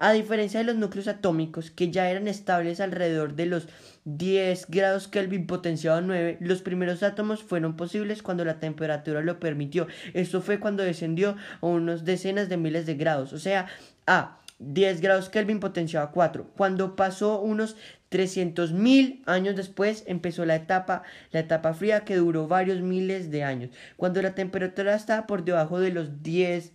A 0.04 0.14
diferencia 0.14 0.60
de 0.60 0.64
los 0.64 0.78
núcleos 0.78 1.08
atómicos, 1.08 1.70
que 1.70 1.92
ya 1.92 2.10
eran 2.10 2.28
estables 2.28 2.80
alrededor 2.80 3.36
de 3.36 3.46
los 3.46 3.68
10 4.06 4.66
grados 4.70 5.08
Kelvin 5.08 5.46
potenciado 5.46 6.00
a 6.00 6.02
9, 6.02 6.38
los 6.40 6.64
primeros 6.64 7.04
átomos 7.04 7.44
fueron 7.44 7.78
posibles 7.78 8.24
cuando 8.24 8.44
la 8.44 8.60
temperatura 8.60 9.22
lo 9.22 9.40
permitió. 9.40 9.86
Esto 10.16 10.42
fue 10.42 10.60
cuando 10.60 10.82
descendió 10.82 11.36
a 11.62 11.68
unos 11.68 12.04
decenas 12.04 12.50
de 12.50 12.58
miles 12.58 12.88
de 12.88 12.96
grados, 12.96 13.32
o 13.32 13.38
sea, 13.38 13.68
a 14.08 14.40
10 14.58 15.02
grados 15.02 15.30
Kelvin 15.30 15.60
potenciado 15.60 16.08
a 16.08 16.12
4. 16.12 16.48
Cuando 16.58 16.96
pasó 16.96 17.40
unos 17.40 17.76
300.000 18.10 19.22
años 19.28 19.56
después 19.56 20.04
empezó 20.08 20.46
la 20.46 20.56
etapa, 20.56 21.04
la 21.30 21.42
etapa 21.42 21.76
fría 21.76 22.06
que 22.06 22.16
duró 22.16 22.48
varios 22.48 22.82
miles 22.82 23.30
de 23.30 23.44
años. 23.44 23.70
Cuando 23.98 24.20
la 24.24 24.34
temperatura 24.34 24.96
estaba 24.96 25.28
por 25.28 25.44
debajo 25.44 25.80
de 25.80 25.92
los 25.92 26.24
10 26.24 26.74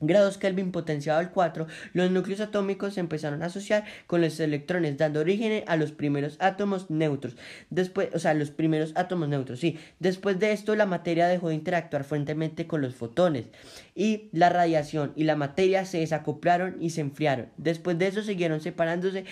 grados 0.00 0.38
Kelvin 0.38 0.72
potenciado 0.72 1.18
al 1.18 1.30
4, 1.30 1.66
los 1.92 2.10
núcleos 2.10 2.40
atómicos 2.40 2.94
se 2.94 3.00
empezaron 3.00 3.42
a 3.42 3.46
asociar 3.46 3.84
con 4.06 4.20
los 4.20 4.38
electrones, 4.40 4.96
dando 4.96 5.20
origen 5.20 5.64
a 5.66 5.76
los 5.76 5.92
primeros 5.92 6.36
átomos 6.40 6.90
neutros. 6.90 7.36
Después, 7.70 8.10
o 8.14 8.18
sea, 8.18 8.34
los 8.34 8.50
primeros 8.50 8.92
átomos 8.96 9.28
neutros, 9.28 9.60
sí. 9.60 9.78
Después 9.98 10.38
de 10.38 10.52
esto, 10.52 10.76
la 10.76 10.86
materia 10.86 11.26
dejó 11.28 11.48
de 11.48 11.54
interactuar 11.54 12.04
fuertemente 12.04 12.66
con 12.66 12.80
los 12.80 12.94
fotones 12.94 13.46
y 13.94 14.28
la 14.32 14.48
radiación 14.48 15.12
y 15.16 15.24
la 15.24 15.36
materia 15.36 15.84
se 15.84 15.98
desacoplaron 15.98 16.76
y 16.80 16.90
se 16.90 17.00
enfriaron. 17.00 17.48
Después 17.56 17.98
de 17.98 18.08
eso 18.08 18.22
siguieron 18.22 18.60
separándose 18.60 19.24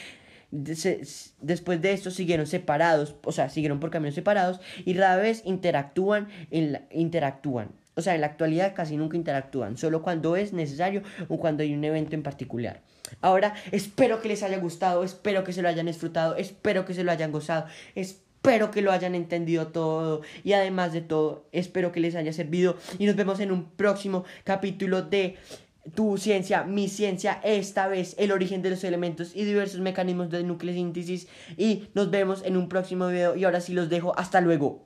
después 0.50 1.82
de 1.82 1.92
esto 1.92 2.10
siguieron 2.10 2.46
separados, 2.46 3.16
o 3.24 3.32
sea, 3.32 3.48
siguieron 3.48 3.80
por 3.80 3.90
caminos 3.90 4.14
separados 4.14 4.60
y 4.84 4.94
rara 4.94 5.16
vez 5.16 5.42
interactúan, 5.44 6.28
interactúan. 6.90 7.72
O 7.96 8.02
sea, 8.02 8.14
en 8.14 8.20
la 8.20 8.26
actualidad 8.26 8.74
casi 8.74 8.96
nunca 8.96 9.16
interactúan, 9.16 9.78
solo 9.78 10.02
cuando 10.02 10.36
es 10.36 10.52
necesario 10.52 11.02
o 11.28 11.38
cuando 11.38 11.62
hay 11.62 11.74
un 11.74 11.82
evento 11.82 12.14
en 12.14 12.22
particular. 12.22 12.82
Ahora, 13.22 13.54
espero 13.72 14.20
que 14.20 14.28
les 14.28 14.42
haya 14.42 14.58
gustado, 14.58 15.02
espero 15.02 15.44
que 15.44 15.54
se 15.54 15.62
lo 15.62 15.68
hayan 15.68 15.86
disfrutado, 15.86 16.36
espero 16.36 16.84
que 16.84 16.92
se 16.92 17.04
lo 17.04 17.10
hayan 17.10 17.32
gozado, 17.32 17.66
espero 17.94 18.70
que 18.70 18.82
lo 18.82 18.92
hayan 18.92 19.14
entendido 19.14 19.68
todo 19.68 20.20
y 20.44 20.52
además 20.52 20.92
de 20.92 21.00
todo, 21.00 21.48
espero 21.52 21.90
que 21.90 22.00
les 22.00 22.14
haya 22.16 22.32
servido 22.32 22.76
y 22.98 23.06
nos 23.06 23.16
vemos 23.16 23.40
en 23.40 23.50
un 23.50 23.70
próximo 23.70 24.24
capítulo 24.44 25.02
de 25.02 25.36
tu 25.94 26.18
ciencia, 26.18 26.64
mi 26.64 26.88
ciencia, 26.88 27.40
esta 27.44 27.86
vez 27.86 28.14
el 28.18 28.32
origen 28.32 28.60
de 28.60 28.70
los 28.70 28.84
elementos 28.84 29.34
y 29.34 29.44
diversos 29.44 29.80
mecanismos 29.80 30.30
de 30.30 30.42
nucleosíntesis 30.42 31.28
y 31.56 31.88
nos 31.94 32.10
vemos 32.10 32.42
en 32.44 32.56
un 32.56 32.68
próximo 32.68 33.08
video 33.08 33.36
y 33.36 33.44
ahora 33.44 33.60
sí 33.60 33.72
los 33.72 33.88
dejo, 33.88 34.18
hasta 34.18 34.40
luego. 34.40 34.85